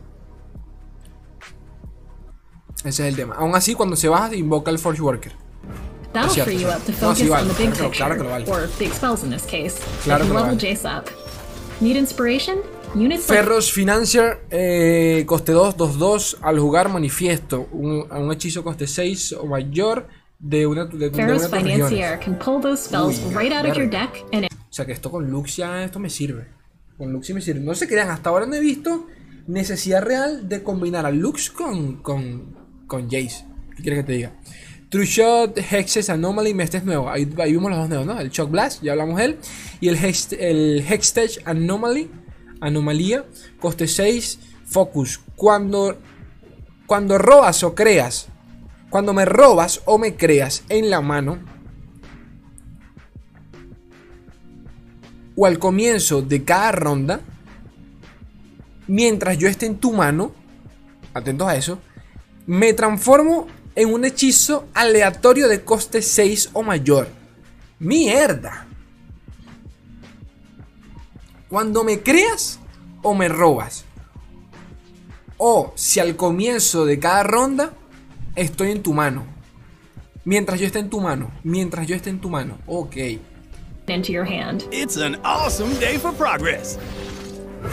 Ese 2.84 3.02
es 3.02 3.08
el 3.08 3.16
tema. 3.16 3.34
Aún 3.36 3.54
así, 3.54 3.74
cuando 3.74 3.96
se 3.96 4.08
baja, 4.08 4.34
invoca 4.34 4.70
el 4.70 4.78
Forge 4.78 5.00
Worker. 5.02 5.32
That'll 6.12 6.44
free 6.44 6.58
you 6.60 6.68
up 6.68 6.84
to 6.84 6.92
No, 6.92 6.98
focus 6.98 7.18
sí 7.18 7.28
vale, 7.28 7.42
on 7.42 7.56
the 7.56 7.64
big 7.64 7.72
claro, 7.72 7.90
picture, 7.90 7.96
claro 7.96 8.16
que 8.16 8.22
lo 8.22 8.30
vale. 8.30 8.50
or 8.50 8.70
big 8.78 8.92
spells 8.92 9.24
in 9.24 9.30
this 9.30 9.42
case. 9.42 9.80
Claro 10.04 10.24
que 10.24 10.32
lo 10.32 10.40
level 10.40 10.56
vale. 10.56 10.98
Up. 10.98 11.04
Need 11.80 11.96
inspiration? 11.96 12.58
Units 12.94 13.24
Ferros 13.24 13.72
Financier, 13.72 14.44
eh, 14.50 15.24
coste 15.26 15.50
2, 15.50 15.76
2, 15.76 15.98
2. 15.98 16.38
Al 16.42 16.60
jugar 16.60 16.88
manifiesto 16.88 17.66
un, 17.72 18.06
un 18.08 18.32
hechizo 18.32 18.62
coste 18.62 18.86
6 18.86 19.32
o 19.40 19.46
mayor 19.46 20.06
de 20.38 20.66
una 20.68 20.84
de, 20.84 21.10
de 21.10 21.24
una. 21.24 21.38
Financier 21.40 22.20
can 22.20 22.38
pull 22.38 22.60
those 22.60 22.84
spells 22.84 23.18
Uy, 23.26 23.34
right 23.34 23.52
out 23.52 23.66
of 23.68 23.76
your 23.76 23.90
deck 23.90 24.24
and 24.32 24.46
O 24.46 24.72
sea 24.72 24.86
que 24.86 24.92
esto 24.92 25.10
con 25.10 25.28
Luxia, 25.28 25.82
esto 25.84 25.98
me 25.98 26.10
sirve. 26.10 26.46
Con 26.96 27.12
Luxia 27.12 27.34
me 27.34 27.40
sirve. 27.40 27.60
No 27.60 27.74
se 27.74 27.88
crean, 27.88 28.10
hasta 28.10 28.30
ahora 28.30 28.46
no 28.46 28.54
he 28.54 28.60
visto 28.60 29.08
necesidad 29.48 30.02
real 30.02 30.48
de 30.48 30.62
combinar 30.62 31.06
a 31.06 31.10
Lux 31.10 31.50
con, 31.50 31.96
con, 31.96 32.54
con 32.94 33.04
Jace. 33.04 33.44
¿Qué 33.76 33.82
quieres 33.82 34.00
que 34.00 34.06
te 34.06 34.12
diga? 34.12 34.32
True 34.88 35.06
Shot, 35.06 35.58
Hexes, 35.58 36.08
Anomaly, 36.08 36.54
este 36.60 36.76
es 36.76 36.84
nuevo. 36.84 37.10
Ahí, 37.10 37.28
ahí 37.38 37.52
vimos 37.52 37.70
los 37.70 37.80
dos 37.80 37.88
nuevos, 37.88 38.06
¿no? 38.06 38.20
El 38.20 38.30
Shock 38.30 38.50
Blast, 38.50 38.82
ya 38.82 38.92
hablamos 38.92 39.16
de 39.16 39.24
él. 39.24 39.38
Y 39.80 39.88
el, 39.88 39.96
Hex, 39.96 40.32
el 40.38 40.84
Anomaly, 41.44 42.10
Anomalía, 42.60 43.24
coste 43.58 43.88
6, 43.88 44.38
Focus. 44.64 45.20
Cuando, 45.34 45.98
cuando 46.86 47.18
robas 47.18 47.64
o 47.64 47.74
creas, 47.74 48.28
cuando 48.88 49.12
me 49.12 49.24
robas 49.24 49.80
o 49.84 49.98
me 49.98 50.14
creas 50.14 50.62
en 50.68 50.90
la 50.90 51.00
mano, 51.00 51.40
o 55.36 55.46
al 55.46 55.58
comienzo 55.58 56.22
de 56.22 56.44
cada 56.44 56.70
ronda, 56.70 57.20
mientras 58.86 59.38
yo 59.38 59.48
esté 59.48 59.66
en 59.66 59.78
tu 59.78 59.92
mano, 59.92 60.32
atentos 61.12 61.48
a 61.48 61.56
eso, 61.56 61.80
me 62.46 62.72
transformo 62.72 63.46
en 63.74 63.92
un 63.92 64.04
hechizo 64.04 64.68
aleatorio 64.74 65.48
de 65.48 65.62
coste 65.62 66.02
6 66.02 66.50
o 66.52 66.62
mayor. 66.62 67.08
Mierda. 67.78 68.66
Cuando 71.48 71.84
me 71.84 72.00
creas 72.00 72.58
o 73.02 73.14
me 73.14 73.28
robas. 73.28 73.84
O 75.36 75.72
si 75.74 76.00
al 76.00 76.16
comienzo 76.16 76.86
de 76.86 76.98
cada 76.98 77.22
ronda 77.22 77.72
estoy 78.36 78.70
en 78.70 78.82
tu 78.82 78.94
mano. 78.94 79.26
Mientras 80.24 80.58
yo 80.58 80.66
esté 80.66 80.78
en 80.78 80.90
tu 80.90 81.00
mano. 81.00 81.30
Mientras 81.42 81.86
yo 81.86 81.96
esté 81.96 82.10
en 82.10 82.20
tu 82.20 82.30
mano. 82.30 82.58
Ok. 82.66 82.96
into 83.86 84.12
your 84.12 84.24
hand. 84.24 84.66
It's 84.72 84.96
an 84.96 85.16
awesome 85.24 85.74
day 85.78 85.98
for 85.98 86.12
progress. 86.12 86.78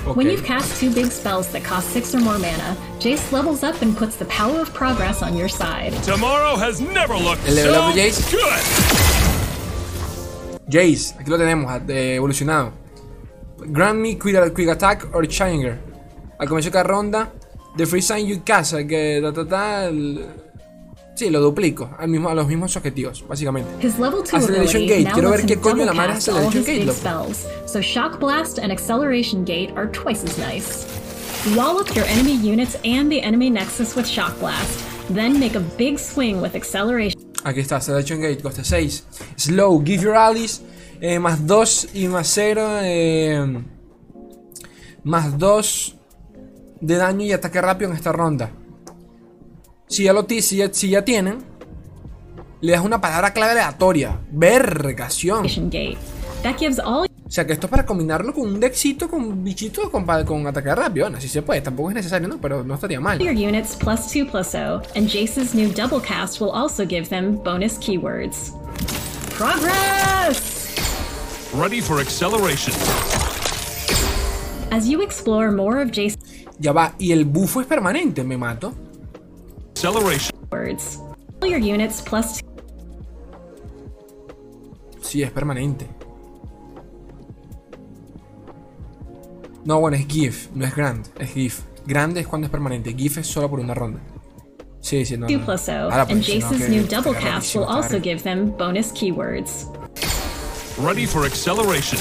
Ok. 0.08 0.16
When 0.16 0.28
you've 0.30 0.44
cast 0.44 0.80
two 0.80 0.90
big 0.94 1.12
spells 1.12 1.48
that 1.52 1.64
cost 1.64 1.90
six 1.90 2.14
or 2.16 2.20
more 2.22 2.38
mana, 2.40 2.76
Jace 3.00 3.32
levels 3.32 3.64
up 3.64 3.82
and 3.82 3.96
puts 3.98 4.16
the 4.18 4.26
power 4.26 4.60
of 4.62 4.74
progress 4.74 5.22
on 5.22 5.36
your 5.36 5.50
side. 5.50 5.94
Tomorrow 6.04 6.56
has 6.58 6.80
never 6.82 7.16
looked 7.18 7.48
El 7.48 7.56
level 7.56 7.74
so 7.76 7.82
up 7.90 7.94
de 7.96 8.02
Jace. 8.10 8.32
good. 8.32 8.62
Jace, 10.70 11.14
aquí 11.20 11.30
lo 11.30 11.38
tenemos, 11.38 11.70
ah, 11.72 11.80
de 11.80 12.16
evolucionado. 12.16 12.72
Grant 13.58 14.00
me 14.00 14.16
quick, 14.18 14.36
uh, 14.36 14.50
quick 14.54 14.70
attack 14.70 15.06
or 15.14 15.26
Challenger. 15.28 15.78
Al 16.40 16.48
comienzo 16.48 16.70
de 16.70 16.74
cada 16.74 16.88
ronda, 16.88 17.32
the 17.78 17.86
free 17.86 18.02
sign 18.02 18.26
you 18.26 18.40
cast, 18.44 18.74
que 18.88 19.20
ta, 19.22 19.32
ta, 19.32 19.46
ta, 19.46 19.86
el- 19.86 20.26
sí, 21.22 21.30
lo 21.30 21.40
duplico 21.40 21.90
al 22.00 22.10
mismo, 22.10 22.30
a 22.30 22.34
los 22.36 22.48
mismos 22.48 22.76
objetivos, 22.76 23.24
básicamente. 23.28 23.70
His 23.86 24.00
level 24.00 24.24
2 24.24 24.34
Acceleration 24.34 24.88
Gate. 24.88 25.12
Quiero 25.14 25.30
ver 25.30 25.46
qué 25.46 25.58
coño 25.58 25.86
la 25.86 25.94
madre 25.94 26.14
Acceleration 26.14 26.64
Gate, 26.64 26.86
loco. 26.86 27.28
so 27.68 27.80
Shock 27.80 28.20
Blast 28.20 28.58
and 28.58 28.72
Acceleration 28.72 29.46
Gate 29.46 29.72
are 29.76 29.88
twice 29.92 30.24
as 30.24 30.38
nice. 30.40 30.88
Wall 31.56 31.80
up 31.80 31.94
your 31.96 32.06
enemy 32.06 32.34
units 32.34 32.76
and 32.84 33.12
the 33.12 33.22
enemy 33.22 33.50
nexus 33.50 33.96
with 33.96 34.08
Shock 34.08 34.40
Blast, 34.40 34.84
then 35.10 35.40
make 35.40 35.56
a 35.56 35.64
big 35.78 36.00
swing 36.00 36.42
with 36.42 36.56
Acceleration 36.56 37.20
Aquí 37.44 37.60
está, 37.60 37.82
Selection 37.82 38.20
Gate, 38.22 38.42
coste 38.42 38.64
6. 38.64 39.06
Slow, 39.36 39.80
give 39.84 40.04
your 40.04 40.16
allies 40.16 40.62
eh, 41.02 41.20
más 41.20 41.46
2 41.46 41.90
y 41.94 42.08
más 42.08 42.28
0. 42.28 43.62
más 45.04 45.38
2 45.38 45.96
de 46.82 46.96
daño 46.96 47.26
y 47.26 47.32
ataque 47.32 47.62
rápido 47.62 47.92
en 47.92 47.98
esta 47.98 48.12
ronda. 48.12 48.52
Si 49.92 50.06
ya, 50.06 50.14
lo 50.14 50.26
si 50.26 50.56
ya, 50.56 50.74
si 50.74 50.88
ya 50.88 51.04
tienen, 51.04 51.40
le 52.62 52.72
das 52.72 52.82
una 52.82 53.02
palabra 53.02 53.34
clave 53.34 53.52
aleatoria. 53.52 54.22
Vergación. 54.32 55.46
O 55.46 55.50
sea 57.30 57.46
que 57.46 57.52
esto 57.52 57.68
es 57.68 57.72
para 57.72 57.86
combinarlo 57.86 58.34
con 58.34 58.44
un 58.44 58.60
dexito, 58.62 59.10
con 59.10 59.44
bichito, 59.44 59.92
con, 59.92 60.06
con 60.06 60.48
ataque 60.48 60.74
rápido. 60.74 61.08
Bueno, 61.08 61.20
si 61.20 61.28
se 61.28 61.42
puede, 61.42 61.60
tampoco 61.60 61.90
es 61.90 61.96
necesario, 61.96 62.30
¿no? 62.30 62.40
Pero 62.40 62.64
no 62.64 62.76
estaría 62.76 63.02
mal. 63.02 63.20
your 63.20 63.34
units 63.34 63.76
plus 63.76 64.10
2 64.14 64.32
plus 64.32 64.48
0, 64.48 64.82
and 64.96 65.10
Jace's 65.10 65.54
new 65.54 65.68
double 65.74 66.00
cast 66.00 66.40
will 66.40 66.52
also 66.52 66.86
give 66.86 67.10
them 67.10 67.36
bonus 67.44 67.78
keywords. 67.78 68.54
Progress! 69.36 70.74
Ready 71.54 71.82
for 71.82 72.00
acceleration. 72.00 72.74
As 74.72 74.88
you 74.88 75.02
explore 75.02 75.52
more 75.52 75.82
of 75.82 75.92
Jace's 75.92 76.18
Ya 76.60 76.72
va, 76.72 76.94
y 76.98 77.12
el 77.12 77.26
bufo 77.26 77.60
es 77.60 77.68
permanente, 77.68 78.24
me 78.24 78.38
mato. 78.38 78.74
Acceleration. 79.84 80.30
words, 80.52 81.00
all 81.42 81.50
your 81.50 81.58
units 81.58 82.04
plus 82.04 82.40
plus. 82.40 82.52
Sí, 85.02 85.24
es 85.24 85.32
permanente. 85.32 85.88
No, 89.66 89.80
bueno, 89.80 89.98
es 89.98 90.06
GIF, 90.06 90.50
no 90.54 90.66
es 90.66 90.76
Grand, 90.76 91.08
es 91.18 91.34
GIF. 91.34 91.62
Grande 91.88 92.20
es 92.22 92.28
cuando 92.28 92.46
es 92.46 92.52
permanente, 92.52 92.94
GIF 92.94 93.18
es 93.18 93.28
solo 93.28 93.50
por 93.50 93.60
una 93.60 93.74
ronda. 93.74 94.00
Sí, 94.82 95.04
sí, 95.04 95.18
no. 95.18 95.28
no. 95.28 95.46
plus 95.46 95.62
0, 95.66 95.86
Ahora, 95.86 96.04
and 96.04 96.12
pues, 96.12 96.26
si 96.28 96.42
Jace's 96.42 96.70
new 96.70 96.84
double 96.84 97.14
está 97.14 97.20
cast 97.20 97.56
will 97.56 97.66
also 97.66 98.00
give 98.00 98.22
them 98.22 98.56
bonus 98.56 98.92
keywords. 98.92 99.66
Ready 100.78 101.08
for 101.08 101.26
acceleration. 101.26 101.98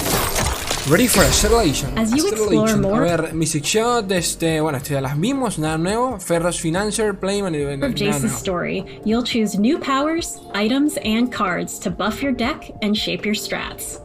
Ready 0.89 1.07
for 1.07 1.21
Acceleration. 1.21 1.95
As 1.97 2.11
you 2.13 2.27
explore 2.27 2.75
more- 2.75 3.05
A 3.05 3.17
ver, 3.17 3.33
Mystic 3.33 3.63
Shot, 3.63 4.11
este, 4.11 4.59
bueno, 4.61 4.77
este 4.79 4.93
ya 4.93 4.99
las 5.01 5.15
vimos, 5.17 5.57
nada 5.59 5.77
nuevo. 5.77 6.17
Ferros 6.19 6.59
Financer, 6.59 7.13
Playman, 7.17 7.53
of 7.83 7.93
Jace's 7.95 8.35
story, 8.35 8.83
you'll 9.05 9.23
choose 9.23 9.57
new 9.57 9.77
powers, 9.77 10.39
items, 10.53 10.97
and 11.05 11.31
cards 11.31 11.77
to 11.79 11.91
buff 11.91 12.21
your 12.23 12.31
deck 12.33 12.71
and 12.81 12.97
shape 12.97 13.25
your 13.25 13.35
strats. 13.35 13.99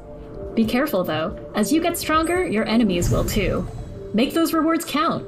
Be 0.55 0.65
careful 0.65 1.03
though, 1.03 1.37
as 1.55 1.73
you 1.73 1.81
get 1.81 1.97
stronger, 1.97 2.47
your 2.47 2.67
enemies 2.69 3.11
will 3.11 3.25
too. 3.25 3.67
Make 4.15 4.35
those 4.35 4.53
rewards 4.53 4.85
count. 4.85 5.25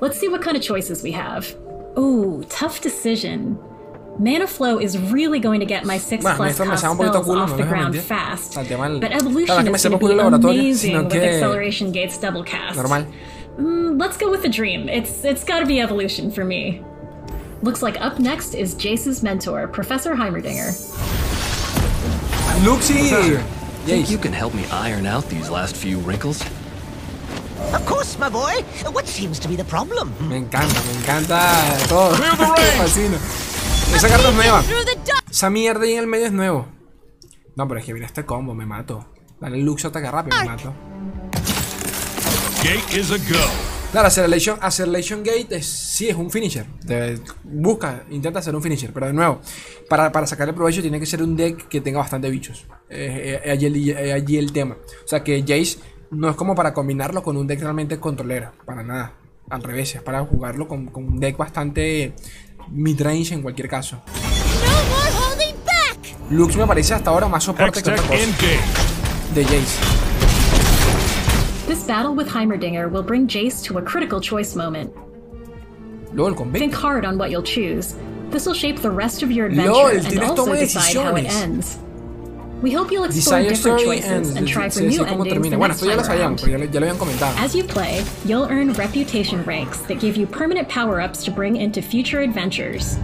Let's 0.00 0.18
see 0.18 0.28
what 0.28 0.42
kind 0.42 0.56
of 0.56 0.62
choices 0.62 1.02
we 1.02 1.12
have. 1.12 1.54
Ooh, 1.98 2.44
tough 2.50 2.80
decision. 2.82 3.58
Mana 4.18 4.46
Flow 4.46 4.78
is 4.78 4.96
really 4.96 5.40
going 5.40 5.60
to 5.60 5.66
get 5.66 5.84
my 5.84 5.98
6 5.98 6.22
Bueno, 6.22 6.36
plus 6.36 6.50
esto 6.52 6.64
cost 6.64 6.82
sabe 6.82 6.90
un 6.92 6.96
poquito 6.98 7.22
spells 7.22 7.26
culo, 7.26 7.40
off 7.42 7.50
no 7.50 7.56
the 7.56 7.62
les 7.62 7.68
voy 7.68 7.74
a 7.74 7.80
ground 7.80 7.94
mentir. 7.94 8.02
fast. 8.02 8.56
El 8.56 9.00
But 9.00 9.12
Evolution 9.12 9.64
me 9.64 9.72
is 9.72 9.82
going 9.84 9.98
to 9.98 10.38
be 10.38 10.46
amazing 10.56 10.96
with 11.04 11.12
que- 11.12 11.20
Acceleration 11.22 11.90
Gates 11.92 12.16
double 12.18 12.44
cast. 12.44 12.76
Normal. 12.76 13.06
Mm, 13.58 14.00
let's 14.00 14.16
go 14.16 14.30
with 14.30 14.42
the 14.42 14.48
dream. 14.48 14.88
It's 14.88 15.24
it's 15.24 15.44
got 15.44 15.60
to 15.60 15.66
be 15.66 15.80
evolution 15.80 16.30
for 16.30 16.44
me. 16.44 16.80
Looks 17.62 17.82
like 17.82 18.00
up 18.00 18.18
next 18.18 18.54
is 18.54 18.74
Jace's 18.74 19.22
mentor, 19.22 19.66
Professor 19.68 20.14
Heimerdinger. 20.14 20.70
Luxi. 22.62 23.42
Think 23.86 24.10
you 24.10 24.18
can 24.18 24.32
help 24.32 24.54
me 24.54 24.64
iron 24.70 25.06
out 25.06 25.28
these 25.28 25.50
last 25.50 25.76
few 25.76 25.98
wrinkles? 26.00 26.42
Of 27.74 27.84
course, 27.86 28.18
my 28.18 28.28
boy. 28.28 28.62
What 28.92 29.06
seems 29.06 29.38
to 29.40 29.48
be 29.48 29.56
the 29.56 29.64
problem? 29.64 30.12
Me 30.28 30.40
encanta, 30.40 30.80
me 30.86 30.94
encanta 31.02 31.88
todo. 31.88 32.12
Me 32.18 32.70
fascina. 32.78 33.53
Esa 33.94 34.08
carta 34.08 34.28
es 34.28 34.34
nueva. 34.34 34.62
Esa 35.30 35.50
mierda 35.50 35.84
ahí 35.84 35.92
en 35.92 36.00
el 36.00 36.06
medio 36.06 36.26
es 36.26 36.32
nuevo. 36.32 36.66
No, 37.56 37.68
pero 37.68 37.80
es 37.80 37.86
que 37.86 37.94
mira 37.94 38.06
este 38.06 38.24
combo, 38.24 38.54
me 38.54 38.66
mato. 38.66 39.06
Dale 39.40 39.58
Lux 39.58 39.84
ataca 39.84 40.10
rápido, 40.10 40.36
me 40.40 40.46
mato. 40.46 40.72
Gate 42.62 42.98
is 43.00 43.10
a 43.10 43.16
go. 43.16 43.38
Claro, 43.92 44.08
Acceleration, 44.08 44.58
Acceleration 44.60 45.22
Gate 45.22 45.46
es, 45.56 45.66
sí 45.66 46.08
es 46.08 46.16
un 46.16 46.28
finisher. 46.30 46.66
Te- 46.84 47.20
busca, 47.44 48.02
intenta 48.10 48.40
hacer 48.40 48.54
un 48.56 48.62
finisher. 48.62 48.92
Pero 48.92 49.06
de 49.06 49.12
nuevo, 49.12 49.40
para, 49.88 50.10
para 50.10 50.26
sacarle 50.26 50.52
provecho 50.52 50.82
tiene 50.82 50.98
que 50.98 51.06
ser 51.06 51.22
un 51.22 51.36
deck 51.36 51.68
que 51.68 51.80
tenga 51.80 52.00
bastante 52.00 52.28
bichos. 52.30 52.66
Eh, 52.90 53.40
eh, 53.44 53.50
allí, 53.50 53.66
el, 53.66 53.90
eh, 53.90 54.12
allí 54.12 54.36
el 54.38 54.52
tema. 54.52 54.76
O 55.04 55.08
sea 55.08 55.22
que 55.22 55.40
Jace 55.42 55.78
no 56.10 56.28
es 56.28 56.34
como 56.36 56.56
para 56.56 56.74
combinarlo 56.74 57.22
con 57.22 57.36
un 57.36 57.46
deck 57.46 57.60
realmente 57.60 58.00
controlero. 58.00 58.50
Para 58.64 58.82
nada. 58.82 59.12
Al 59.50 59.62
revés, 59.62 59.94
es 59.94 60.02
para 60.02 60.24
jugarlo 60.24 60.66
con, 60.66 60.86
con 60.86 61.04
un 61.04 61.20
deck 61.20 61.36
bastante 61.36 62.14
mid-range 62.70 63.32
en 63.32 63.42
cualquier 63.42 63.68
caso. 63.68 64.00
Lux 66.30 66.56
me 66.56 66.66
parece 66.66 66.94
hasta 66.94 67.10
ahora 67.10 67.28
más 67.28 67.44
soporte 67.44 67.82
que 67.82 67.90
otra 67.90 68.02
cosa 68.02 68.18
de 69.34 69.44
Jace. 69.44 69.78
This 71.66 71.86
battle 71.86 72.14
with 72.14 72.28
Heimerdinger 72.28 72.90
will 72.90 73.02
bring 73.02 73.26
Jace 73.26 73.62
to 73.62 73.78
a 73.78 73.82
critical 73.82 74.20
choice 74.20 74.56
moment. 74.56 74.90
Luego 76.12 76.28
el 76.28 76.34
convento. 76.34 76.58
Think 76.58 76.74
hard 76.74 77.04
on 77.04 77.18
what 77.18 77.30
you'll 77.30 77.42
choose. 77.42 77.94
This 78.30 78.46
will 78.46 78.54
shape 78.54 78.80
the 78.80 78.90
rest 78.90 79.22
of 79.22 79.30
your 79.30 79.46
adventure 79.46 79.72
LOL, 79.72 79.88
and 79.88 80.18
also 80.20 80.54
decide 80.54 80.96
how 80.96 81.16
it 81.16 81.26
ends. 81.26 81.78
We 82.64 82.72
hope 82.72 82.90
you'll 82.90 83.04
explore 83.04 83.42
different 83.42 83.80
choices 83.80 84.34
and 84.36 84.48
try 84.48 84.70
for 84.70 84.80
new 84.80 85.04
endings 85.04 85.54
Bueno, 85.54 85.74
esto 85.74 85.84
ya 85.86 85.96
lo 85.96 86.02
sabíamos, 86.02 86.40
porque 86.40 86.52
ya, 86.52 86.58
lo- 86.58 86.64
ya 86.64 86.80
lo 86.80 86.86
habían 86.86 86.98
comentado. 86.98 87.36
As 87.38 87.54
you 87.54 87.62
play, 87.62 88.02
you'll 88.24 88.48
earn 88.50 88.72
reputation 88.72 89.44
ranks 89.44 89.78
that 89.88 90.00
give 90.00 90.16
you 90.16 90.26
permanent 90.26 90.66
power 90.70 90.98
ups 90.98 91.22
to 91.24 91.30
bring 91.30 91.56
into 91.56 91.82
future 91.82 92.20
adventures. 92.20 92.96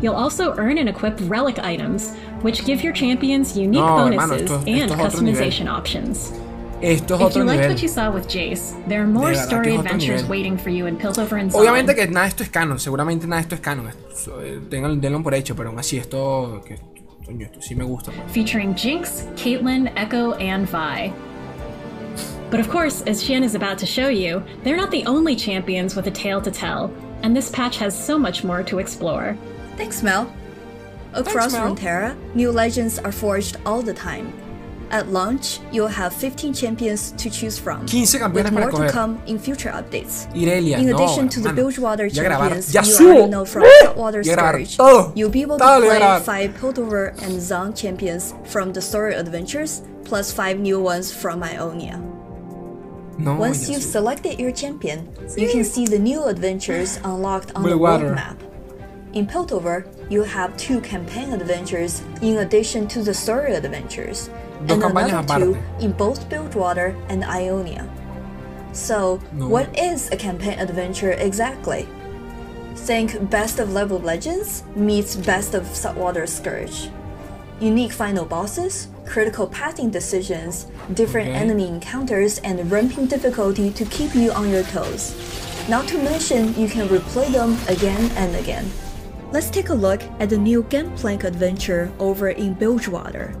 You'll 0.00 0.14
also 0.14 0.54
earn 0.56 0.78
and 0.78 0.88
equip 0.88 1.18
relic 1.28 1.58
items, 1.58 2.12
which 2.42 2.64
give 2.64 2.84
your 2.84 2.92
champions 2.92 3.56
unique 3.56 3.80
No, 3.82 4.06
hermano, 4.06 4.36
bonuses 4.36 4.42
esto- 4.52 4.62
and 4.68 4.78
esto 4.82 4.94
es 4.94 5.00
otro 5.00 5.20
nivel. 5.22 5.34
customization 5.42 5.68
options. 5.68 6.32
Esto 6.80 7.14
es 7.16 7.20
If 7.20 7.26
otro 7.26 7.40
you 7.42 7.44
liked 7.48 7.60
nivel. 7.62 7.74
what 7.74 7.82
you 7.82 7.88
saw 7.88 8.10
with 8.12 8.28
Jace, 8.28 8.76
there 8.86 9.00
are 9.02 9.06
more 9.08 9.30
verdad 9.32 9.46
story 9.48 9.74
adventures 9.74 10.22
nivel. 10.22 10.30
waiting 10.30 10.56
for 10.56 10.70
you 10.70 10.86
in 10.86 10.96
Piltover 10.96 11.40
and 11.40 11.50
Zon. 11.50 11.60
Obviamente 11.60 11.96
que 11.96 12.06
nada 12.06 12.26
de 12.26 12.28
esto 12.28 12.44
es 12.44 12.50
canon, 12.50 12.78
seguramente 12.78 13.26
nada 13.26 13.42
de 13.42 13.46
esto 13.48 13.56
es 13.56 13.60
canon. 13.60 13.88
Eh, 13.88 14.60
Tengan, 14.70 15.00
denlo 15.00 15.20
por 15.24 15.34
hecho, 15.34 15.56
pero 15.56 15.70
aún 15.70 15.78
así 15.80 15.96
esto, 15.98 16.62
que, 16.64 16.78
coño, 17.28 17.44
esto 17.44 17.60
sí 17.60 17.76
me 17.76 17.84
gusta. 17.84 18.10
pues. 18.10 18.32
featuring 18.32 18.74
Jinx, 18.74 19.26
Caitlyn, 19.36 19.92
Echo, 19.96 20.32
and 20.34 20.66
Vi. 20.68 21.12
But 22.50 22.60
of 22.60 22.70
course, 22.70 23.02
as 23.02 23.22
Xian 23.22 23.42
is 23.42 23.54
about 23.54 23.78
to 23.78 23.86
show 23.86 24.08
you, 24.08 24.42
they're 24.64 24.76
not 24.76 24.90
the 24.90 25.04
only 25.04 25.36
champions 25.36 25.94
with 25.94 26.06
a 26.06 26.10
tale 26.10 26.40
to 26.40 26.50
tell, 26.50 26.90
and 27.22 27.36
this 27.36 27.50
patch 27.50 27.76
has 27.78 27.94
so 27.94 28.18
much 28.18 28.42
more 28.42 28.62
to 28.62 28.78
explore. 28.78 29.36
Thanks, 29.76 30.02
Mel. 30.02 30.32
Across 31.12 31.52
Mel. 31.52 31.76
Runeterra, 31.76 32.16
new 32.34 32.50
legends 32.50 32.98
are 32.98 33.12
forged 33.12 33.58
all 33.66 33.82
the 33.82 33.94
time. 33.94 34.32
At 34.90 35.08
launch, 35.12 35.60
you'll 35.70 35.88
have 35.88 36.14
15 36.14 36.54
champions 36.54 37.12
to 37.18 37.28
choose 37.28 37.58
from, 37.58 37.80
15 37.86 38.04
campeones 38.04 38.32
with 38.32 38.52
more 38.52 38.70
to 38.70 38.90
come 38.90 39.20
in 39.26 39.38
future 39.38 39.68
updates. 39.70 40.26
Irelia, 40.34 40.78
In 40.78 40.86
no, 40.88 40.96
addition 40.96 41.28
to 41.28 41.40
the. 41.40 41.52
Bilgewater 41.52 42.08
champions 42.08 42.72
you 42.72 42.80
already 43.10 43.30
know 43.30 43.44
from. 43.44 43.64
Saltwater 43.82 44.22
Ya 44.22 44.34
grabar 44.34 44.64
Scourge, 44.64 44.76
todo. 44.78 45.12
you'll 45.14 45.28
be 45.28 45.42
able 45.42 45.58
to 45.58 45.64
Todo 45.64 45.80
lo 45.80 45.86
voy 45.88 45.96
a 45.96 45.98
play 45.98 46.00
grabar. 46.00 46.22
5 46.22 46.54
Piltover 46.60 47.08
and 47.22 47.32
Zong 47.36 47.76
champions 47.76 48.32
from 48.46 48.72
the 48.72 48.80
story 48.80 49.14
adventures, 49.14 49.82
plus 50.04 50.32
5 50.32 50.58
new 50.58 50.80
ones 50.80 51.12
from 51.12 51.42
Ionia. 51.42 52.00
No, 53.18 53.34
Once 53.34 53.68
you've 53.68 53.82
selected 53.82 54.38
your 54.38 54.52
champion, 54.52 55.08
you 55.36 55.48
can 55.50 55.64
see 55.64 55.84
the 55.84 55.98
new 55.98 56.24
adventures 56.24 56.98
unlocked 57.04 57.52
on 57.56 57.64
the 57.64 57.76
world 57.76 58.14
map. 58.14 58.40
In 59.12 59.26
Piltover, 59.26 59.84
you 60.08 60.22
have 60.22 60.56
two 60.56 60.80
campaign 60.80 61.32
adventures 61.32 62.00
in 62.22 62.38
addition 62.38 62.86
to 62.88 63.02
the 63.02 63.12
story 63.12 63.54
adventures, 63.54 64.30
and 64.66 64.82
another 64.82 65.38
two 65.38 65.56
in 65.80 65.92
both 65.92 66.28
Bilgewater 66.28 66.96
and 67.08 67.24
Ionia. 67.24 67.88
So, 68.72 69.20
No. 69.32 69.48
what 69.48 69.76
is 69.78 70.10
a 70.10 70.16
campaign 70.16 70.58
adventure 70.58 71.12
exactly? 71.12 71.86
Think 72.76 73.30
Best 73.30 73.58
of 73.58 73.72
Level 73.72 73.98
Legends 73.98 74.62
meets 74.76 75.16
Best 75.16 75.54
of 75.54 75.66
Saltwater 75.74 76.26
Scourge. 76.26 76.90
Unique 77.60 77.92
final 77.92 78.24
bosses, 78.24 78.86
critical 79.04 79.48
pathing 79.48 79.90
decisions, 79.90 80.66
different 80.94 81.28
Okay. 81.30 81.38
enemy 81.38 81.66
encounters, 81.66 82.38
and 82.44 82.70
ramping 82.70 83.06
difficulty 83.06 83.70
to 83.70 83.84
keep 83.86 84.14
you 84.14 84.30
on 84.30 84.48
your 84.50 84.62
toes. 84.62 85.14
Not 85.68 85.88
to 85.88 85.98
mention, 85.98 86.54
you 86.56 86.68
can 86.68 86.88
replay 86.88 87.32
them 87.32 87.58
again 87.68 88.10
and 88.16 88.36
again. 88.36 88.70
Let's 89.32 89.50
take 89.50 89.70
a 89.70 89.74
look 89.74 90.02
at 90.20 90.30
the 90.30 90.38
new 90.38 90.62
Gangplank 90.70 91.24
adventure 91.24 91.90
over 91.98 92.28
in 92.30 92.54
Bilgewater. 92.54 93.34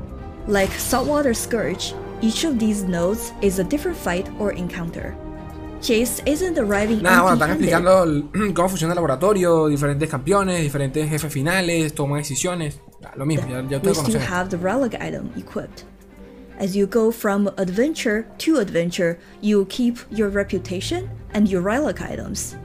Like 0.48 0.72
Saltwater 0.72 1.34
Scourge, 1.34 1.94
each 2.22 2.44
of 2.44 2.58
these 2.58 2.82
nodes 2.84 3.32
is 3.42 3.58
a 3.58 3.64
different 3.64 3.96
fight 3.98 4.28
or 4.40 4.52
encounter. 4.52 5.14
Chase 5.82 6.22
isn't 6.26 6.58
arriving 6.58 7.02
Nada, 7.02 7.20
bueno, 7.22 7.34
están 7.36 7.50
explicando 7.50 8.02
el- 8.02 8.52
cómo 8.54 8.68
funciona 8.70 8.94
el 8.94 8.96
laboratorio, 8.96 9.68
diferentes 9.68 10.08
campeones, 10.08 10.62
diferentes 10.62 11.08
jefes 11.08 11.30
finales, 11.32 11.94
toma 11.94 12.16
decisiones. 12.16 12.80
Lo 13.14 13.26
mismo, 13.26 13.46
ya, 13.48 13.60
ya 13.68 13.78
we 13.78 13.90
ustedes 13.90 13.98
still 13.98 14.14
conocen. 14.14 14.26
have 14.26 14.48
the 14.48 14.56
relic 14.56 14.94
item 15.00 15.30
equipped. 15.36 15.84
As 16.58 16.74
you 16.74 16.86
go 16.88 17.12
from 17.12 17.48
adventure 17.58 18.26
to 18.38 18.58
adventure, 18.58 19.18
you 19.40 19.66
keep 19.66 19.98
your 20.10 20.30
reputation 20.30 21.08
and 21.34 21.46
your 21.48 21.60
relic 21.62 22.00
items. 22.00 22.56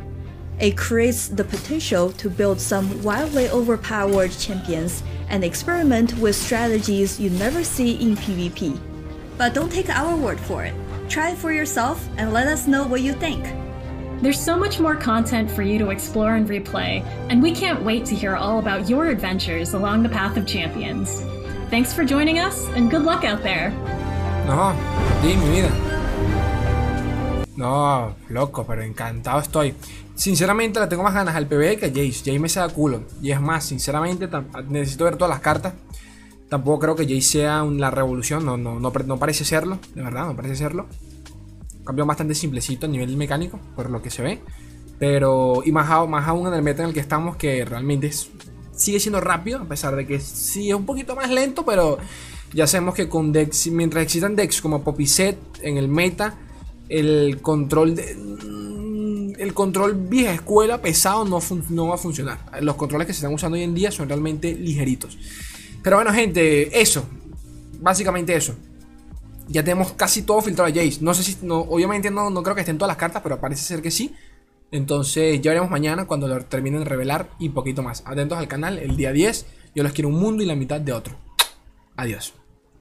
It 0.60 0.78
creates 0.78 1.28
the 1.28 1.44
potential 1.44 2.12
to 2.14 2.30
build 2.30 2.60
some 2.60 3.02
wildly 3.04 3.50
overpowered 3.50 4.32
champions 4.32 5.04
and 5.30 5.44
experiment 5.44 6.18
with 6.20 6.36
strategies 6.36 7.20
you 7.20 7.30
never 7.32 7.64
see 7.64 7.96
in 8.02 8.16
PvP. 8.16 8.80
But 9.38 9.54
don't 9.54 9.72
take 9.72 9.90
our 9.90 10.16
word 10.16 10.40
for 10.40 10.64
it. 10.64 10.74
Try 11.10 11.32
it 11.32 11.38
for 11.38 11.52
yourself 11.52 12.08
and 12.18 12.32
let 12.32 12.48
us 12.48 12.68
know 12.68 12.86
what 12.86 13.02
you 13.02 13.14
think. 13.14 13.44
There's 14.22 14.40
so 14.40 14.56
much 14.56 14.80
more 14.80 14.96
content 14.96 15.52
for 15.52 15.64
you 15.64 15.78
to 15.80 15.90
explore 15.90 16.36
and 16.36 16.48
replay, 16.48 17.04
and 17.30 17.44
we 17.44 17.52
can't 17.52 17.84
wait 17.84 18.06
to 18.06 18.16
hear 18.16 18.38
all 18.38 18.60
about 18.60 18.88
your 18.88 19.08
adventures 19.08 19.74
along 19.74 20.04
the 20.04 20.10
path 20.10 20.38
of 20.38 20.48
champions. 20.48 21.22
Thanks 21.70 21.92
for 21.92 22.06
joining 22.06 22.40
us, 22.40 22.68
and 22.70 22.90
good 22.90 23.02
luck 23.04 23.26
out 23.26 23.44
there! 23.44 23.72
No, 24.46 24.72
di 25.22 25.36
mi 25.36 25.62
vida. 25.62 25.94
No, 27.58 28.16
loco, 28.30 28.64
pero 28.64 28.82
encantado 28.82 29.42
estoy. 29.42 29.74
Sinceramente 30.16 30.80
le 30.80 30.88
tengo 30.88 31.04
más 31.04 31.14
ganas 31.14 31.36
al 31.36 31.48
PvE 31.48 31.78
que 31.78 31.86
a 31.88 31.90
Jace. 31.90 32.20
Jace 32.26 32.40
me 32.40 32.48
da 32.48 32.70
culo. 32.70 33.04
Y 33.22 33.32
es 33.32 33.42
más, 33.42 33.66
sinceramente, 33.66 34.30
necesito 34.70 35.06
ver 35.06 35.16
todas 35.16 35.30
las 35.30 35.40
cartas. 35.40 35.74
Tampoco 36.50 36.80
creo 36.80 36.96
que 36.96 37.04
Jace 37.04 37.22
sea 37.22 37.64
la 37.64 37.90
revolución. 37.90 38.46
No, 38.46 38.58
no, 38.58 38.80
no, 38.80 38.92
no 38.92 39.20
parece 39.20 39.44
serlo. 39.44 39.80
De 39.96 40.04
verdad, 40.04 40.28
no 40.28 40.36
parece 40.36 40.56
serlo. 40.56 40.88
Campeón 41.84 42.08
bastante 42.08 42.36
simplecito 42.36 42.86
a 42.86 42.90
nivel 42.90 43.18
mecánico, 43.18 43.60
por 43.76 43.90
lo 43.90 44.02
que 44.02 44.10
se 44.10 44.22
ve. 44.22 44.42
Pero, 45.00 45.64
y 45.66 45.72
más, 45.72 45.90
más 46.08 46.28
aún 46.28 46.48
en 46.48 46.54
el 46.54 46.62
meta 46.62 46.84
en 46.84 46.90
el 46.90 46.94
que 46.94 47.00
estamos, 47.00 47.36
que 47.36 47.66
realmente 47.66 48.12
sigue 48.76 49.00
siendo 49.00 49.20
rápido, 49.20 49.60
a 49.60 49.66
pesar 49.66 49.96
de 49.96 50.06
que 50.06 50.20
sí 50.20 50.70
es 50.70 50.76
un 50.76 50.86
poquito 50.86 51.16
más 51.16 51.30
lento, 51.30 51.66
pero 51.66 51.98
ya 52.54 52.68
sabemos 52.68 52.96
que 52.96 53.10
con 53.10 53.32
decks, 53.32 53.68
mientras 53.68 54.04
existan 54.04 54.36
decks 54.36 54.62
como 54.62 54.84
Poppy 54.84 55.08
Set 55.08 55.38
en 55.62 55.78
el 55.78 55.88
meta, 55.88 56.38
el 56.90 57.42
control 57.42 57.96
de. 57.96 58.16
El 59.38 59.54
control 59.54 59.96
vieja 59.96 60.34
escuela 60.34 60.82
pesado 60.82 61.26
no, 61.26 61.88
va 61.88 61.96
a 61.96 61.98
funcionar. 61.98 62.40
Los 62.62 62.76
controles 62.76 63.08
que 63.08 63.14
se 63.14 63.20
están 63.20 63.34
usando 63.34 63.56
hoy 63.56 63.64
en 63.64 63.74
día 63.74 63.92
son 63.92 64.08
realmente 64.08 64.54
ligeritos. 64.54 65.18
Pero 65.82 65.98
bueno, 65.98 66.14
gente, 66.14 66.82
eso. 66.82 67.06
Básicamente 67.80 68.36
eso. 68.36 68.56
Ya 69.48 69.64
tenemos 69.64 69.94
casi 69.94 70.22
todo 70.22 70.42
filtrado 70.42 70.72
a 70.72 70.74
Jace. 70.74 71.00
No 71.02 71.14
sé 71.14 71.24
si, 71.24 71.38
no, 71.42 71.60
obviamente 71.60 72.10
no, 72.10 72.30
no 72.30 72.44
creo 72.44 72.56
que 72.56 72.62
estén 72.62 72.78
todas 72.78 72.90
las 72.90 72.98
cartas, 72.98 73.22
pero 73.22 73.40
parece 73.40 73.64
ser 73.64 73.82
que 73.82 73.92
sí. 73.92 74.14
Entonces 74.72 75.42
ya 75.42 75.52
veremos 75.52 75.70
mañana 75.70 76.06
cuando 76.06 76.28
lo 76.28 76.44
terminen 76.46 76.80
de 76.80 76.86
revelar 76.86 77.30
y 77.40 77.50
poquito 77.50 77.84
más. 77.84 78.04
Atentos 78.06 78.38
al 78.38 78.48
canal, 78.48 78.80
el 78.80 78.96
día 78.96 79.12
10. 79.12 79.46
Yo 79.76 79.84
les 79.84 79.94
quiero 79.94 80.10
un 80.10 80.16
mundo 80.16 80.42
y 80.44 80.46
la 80.46 80.56
mitad 80.56 80.82
de 80.82 80.94
otro. 80.94 81.16
Adiós. 81.96 82.34